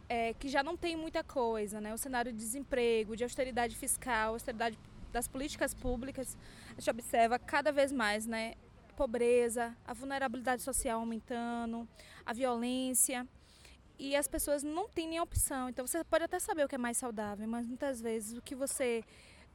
é, 0.09 0.35
que 0.35 0.49
já 0.49 0.63
não 0.63 0.77
tem 0.77 0.95
muita 0.95 1.25
coisa, 1.25 1.81
né, 1.81 1.93
o 1.93 1.99
cenário 1.99 2.31
de 2.31 2.39
desemprego, 2.39 3.17
de 3.17 3.25
austeridade 3.25 3.75
fiscal, 3.75 4.35
austeridade 4.35 4.79
das 5.17 5.27
políticas 5.27 5.73
públicas, 5.73 6.37
a 6.77 6.81
gente 6.81 6.91
observa 6.91 7.39
cada 7.39 7.73
vez 7.73 7.91
mais 7.91 8.27
né, 8.27 8.55
pobreza, 8.95 9.75
a 9.87 9.95
vulnerabilidade 9.95 10.61
social 10.61 11.01
aumentando, 11.01 11.89
a 12.25 12.35
violência 12.35 13.27
e 13.99 14.15
as 14.15 14.29
pessoas 14.29 14.63
não 14.63 14.87
têm 14.91 15.09
nem 15.09 15.19
opção. 15.19 15.71
Então 15.71 15.87
você 15.87 16.05
pode 16.05 16.25
até 16.25 16.39
saber 16.39 16.65
o 16.65 16.69
que 16.69 16.75
é 16.75 16.79
mais 16.79 16.99
saudável, 16.99 17.49
mas 17.49 17.67
muitas 17.67 17.99
vezes 17.99 18.37
o 18.37 18.43
que 18.43 18.55
você 18.55 19.03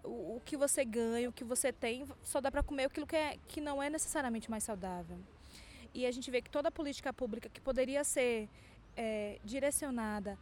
o, 0.03 0.37
o 0.37 0.41
que 0.43 0.57
você 0.57 0.83
ganha, 0.83 1.29
o 1.29 1.31
que 1.31 1.43
você 1.43 1.71
tem, 1.71 2.07
só 2.23 2.41
dá 2.41 2.49
para 2.49 2.63
comer 2.63 2.85
aquilo 2.85 3.05
que, 3.05 3.15
é, 3.15 3.37
que 3.47 3.61
não 3.61 3.83
é 3.83 3.87
necessariamente 3.87 4.49
mais 4.49 4.63
saudável. 4.63 5.19
E 5.93 6.07
a 6.07 6.11
gente 6.11 6.31
vê 6.31 6.41
que 6.41 6.49
toda 6.49 6.71
política 6.71 7.13
pública 7.13 7.47
que 7.49 7.61
poderia 7.61 8.03
ser 8.03 8.49
é, 8.97 9.37
direcionada 9.43 10.39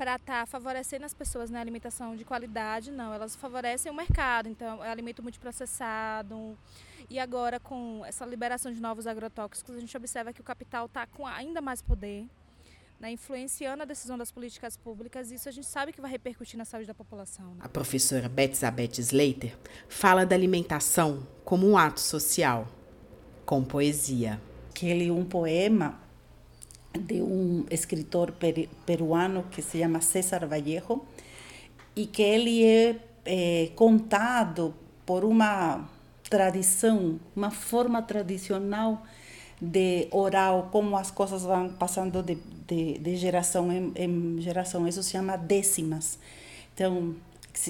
para 0.00 0.16
estar 0.16 0.40
tá 0.40 0.46
favorecendo 0.46 1.04
as 1.04 1.12
pessoas 1.12 1.50
na 1.50 1.58
né, 1.58 1.60
alimentação 1.60 2.16
de 2.16 2.24
qualidade, 2.24 2.90
não, 2.90 3.12
elas 3.12 3.36
favorecem 3.36 3.92
o 3.92 3.94
mercado, 3.94 4.48
então 4.48 4.82
é 4.82 4.90
alimento 4.90 5.22
multiprocessado. 5.22 6.56
E 7.10 7.18
agora 7.18 7.60
com 7.60 8.02
essa 8.06 8.24
liberação 8.24 8.72
de 8.72 8.80
novos 8.80 9.06
agrotóxicos, 9.06 9.76
a 9.76 9.78
gente 9.78 9.94
observa 9.94 10.32
que 10.32 10.40
o 10.40 10.44
capital 10.44 10.86
está 10.86 11.06
com 11.06 11.26
ainda 11.26 11.60
mais 11.60 11.82
poder 11.82 12.26
né, 12.98 13.10
influenciando 13.10 13.82
a 13.82 13.84
decisão 13.84 14.16
das 14.16 14.32
políticas 14.32 14.74
públicas, 14.74 15.30
e 15.30 15.34
isso 15.34 15.50
a 15.50 15.52
gente 15.52 15.66
sabe 15.66 15.92
que 15.92 16.00
vai 16.00 16.10
repercutir 16.10 16.56
na 16.56 16.64
saúde 16.64 16.86
da 16.86 16.94
população. 16.94 17.54
Né? 17.54 17.60
A 17.60 17.68
professora 17.68 18.26
Bethzabeth 18.26 19.00
Slater 19.00 19.54
fala 19.86 20.24
da 20.24 20.34
alimentação 20.34 21.26
como 21.44 21.68
um 21.68 21.76
ato 21.76 22.00
social, 22.00 22.66
com 23.44 23.62
poesia. 23.62 24.40
Aquele 24.70 25.08
é 25.08 25.12
um 25.12 25.26
poema 25.26 26.00
de 26.98 27.22
um 27.22 27.64
escritor 27.70 28.34
peruano 28.84 29.44
que 29.50 29.62
se 29.62 29.78
chama 29.78 30.00
César 30.00 30.46
Vallejo, 30.46 31.02
e 31.94 32.06
que 32.06 32.22
ele 32.22 32.64
é, 32.64 32.96
é 33.24 33.70
contado 33.74 34.74
por 35.04 35.24
uma 35.24 35.88
tradição, 36.28 37.18
uma 37.34 37.50
forma 37.50 38.00
tradicional 38.02 39.02
de 39.60 40.08
oral, 40.10 40.68
como 40.72 40.96
as 40.96 41.10
coisas 41.10 41.42
vão 41.42 41.68
passando 41.70 42.22
de, 42.22 42.38
de, 42.66 42.98
de 42.98 43.16
geração 43.16 43.70
em, 43.70 43.92
em, 43.96 44.40
geração. 44.40 44.86
Isso 44.88 45.02
se 45.02 45.10
chama 45.10 45.36
décimas. 45.36 46.18
Então, 46.72 47.14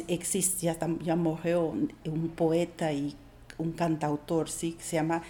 existe, 0.07 0.67
já, 0.67 0.77
já 1.03 1.17
morreu 1.17 1.89
um 2.07 2.29
poeta 2.29 2.93
e 2.93 3.17
um 3.59 3.73
cantautor, 3.73 4.49
sim, 4.49 4.73
que 4.73 4.85
se 4.85 4.97
chama 4.97 5.23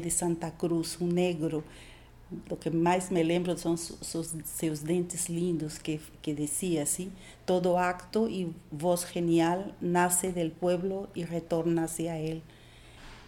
de 0.00 0.10
Santa 0.10 0.50
Cruz, 0.50 0.98
um 1.00 1.06
negro. 1.06 1.62
O 2.50 2.56
que 2.56 2.70
mais 2.70 3.08
me 3.08 3.22
lembro 3.22 3.56
são 3.56 3.76
seus, 3.76 4.34
seus 4.44 4.80
dentes 4.80 5.28
lindos, 5.28 5.78
que, 5.78 6.00
que 6.20 6.34
dizia 6.34 6.82
assim: 6.82 7.12
todo 7.44 7.76
acto 7.76 8.28
e 8.28 8.52
voz 8.70 9.06
genial 9.12 9.66
nasce 9.80 10.28
del 10.30 10.50
pueblo 10.50 11.08
e 11.14 11.22
retorna 11.22 11.84
hacia 11.84 12.18
ele. 12.18 12.42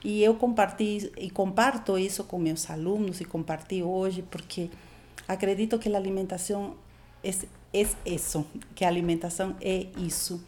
E 0.05 0.23
eu 0.23 0.35
comparti 0.35 1.13
e 1.17 1.31
comparto 1.31 1.99
isso 1.99 2.25
com 2.25 2.39
meus 2.39 2.69
alunos 2.71 3.21
e 3.21 3.25
comparti 3.25 3.83
hoje 3.83 4.23
porque 4.23 4.71
acredito 5.27 5.79
que 5.79 5.89
a 5.89 5.97
alimentação 5.97 6.77
é, 7.23 7.31
é 7.75 7.87
isso, 8.15 8.47
que 8.75 8.85
a 8.85 8.89
alimentação 8.89 9.57
é 9.61 9.87
isso. 9.97 10.43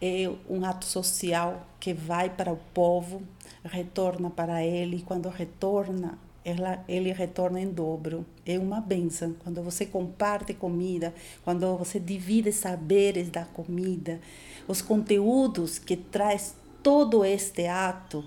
É 0.00 0.30
um 0.48 0.64
ato 0.64 0.84
social 0.84 1.66
que 1.80 1.94
vai 1.94 2.28
para 2.28 2.52
o 2.52 2.58
povo, 2.72 3.22
retorna 3.64 4.30
para 4.30 4.62
ele, 4.62 4.96
e 4.96 5.02
quando 5.02 5.28
retorna, 5.28 6.18
ela, 6.44 6.84
ele 6.86 7.12
retorna 7.12 7.60
em 7.60 7.70
dobro. 7.70 8.26
É 8.44 8.58
uma 8.58 8.80
benção. 8.80 9.34
Quando 9.42 9.62
você 9.62 9.86
comparte 9.86 10.52
comida, 10.54 11.14
quando 11.42 11.76
você 11.76 11.98
divide 11.98 12.52
saberes 12.52 13.30
da 13.30 13.44
comida, 13.44 14.20
os 14.68 14.82
conteúdos 14.82 15.78
que 15.78 15.96
traz 15.96 16.54
todo 16.82 17.24
este 17.24 17.66
ato 17.66 18.24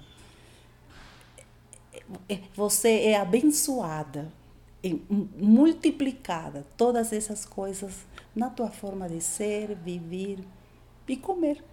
é, 2.29 2.39
você 2.55 3.01
é 3.01 3.17
abençoada, 3.17 4.31
multiplicada, 5.37 6.65
todas 6.77 7.11
essas 7.11 7.45
coisas 7.45 8.05
na 8.35 8.49
tua 8.49 8.69
forma 8.69 9.09
de 9.09 9.19
ser, 9.19 9.75
viver 9.75 10.39
e 11.07 11.17
comer. 11.17 11.63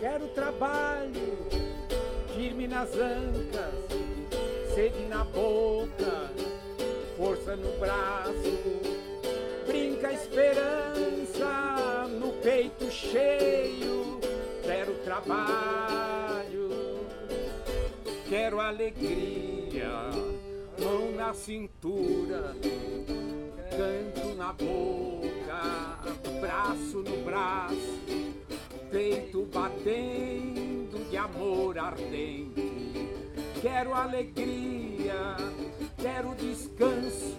Quero 0.00 0.28
trabalho, 0.28 1.38
firme 2.40 2.66
nas 2.66 2.88
ancas, 2.94 3.74
sede 4.74 5.04
na 5.10 5.24
boca, 5.24 6.30
força 7.14 7.54
no 7.54 7.70
braço, 7.78 8.80
brinca 9.66 10.08
a 10.08 10.12
esperança 10.14 12.08
no 12.18 12.32
peito 12.42 12.90
cheio. 12.90 14.18
Quero 14.62 14.94
trabalho 15.04 16.70
Quero 18.26 18.60
alegria, 18.60 19.90
mão 20.78 21.12
na 21.12 21.34
cintura, 21.34 22.54
canto 23.70 24.34
na 24.36 24.52
boca, 24.52 25.98
braço 26.40 26.98
no 26.98 27.24
braço, 27.24 28.39
peito 28.90 29.48
batendo 29.52 31.08
de 31.08 31.16
amor 31.16 31.78
ardente. 31.78 33.08
Quero 33.60 33.94
alegria, 33.94 35.36
quero 35.96 36.34
descanso, 36.34 37.36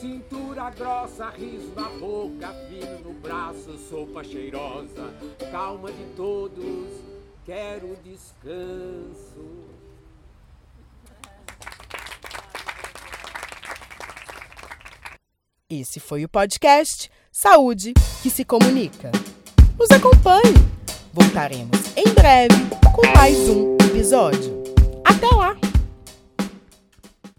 cintura 0.00 0.70
grossa, 0.70 1.30
riso 1.30 1.72
na 1.74 1.88
boca, 1.88 2.52
fino 2.68 2.98
no 3.00 3.14
braço, 3.20 3.78
sopa 3.88 4.24
cheirosa, 4.24 5.14
calma 5.50 5.90
de 5.90 6.04
todos, 6.16 6.88
quero 7.44 7.96
descanso. 8.02 9.64
Esse 15.70 15.98
foi 15.98 16.24
o 16.24 16.28
podcast 16.28 17.10
Saúde 17.32 17.94
que 18.22 18.30
se 18.30 18.44
comunica. 18.44 19.10
Nos 19.78 19.90
acompanhe. 19.90 20.54
Voltaremos 21.12 21.96
em 21.96 22.08
breve 22.14 22.54
com 22.94 23.06
mais 23.16 23.36
um 23.48 23.76
episódio. 23.90 24.63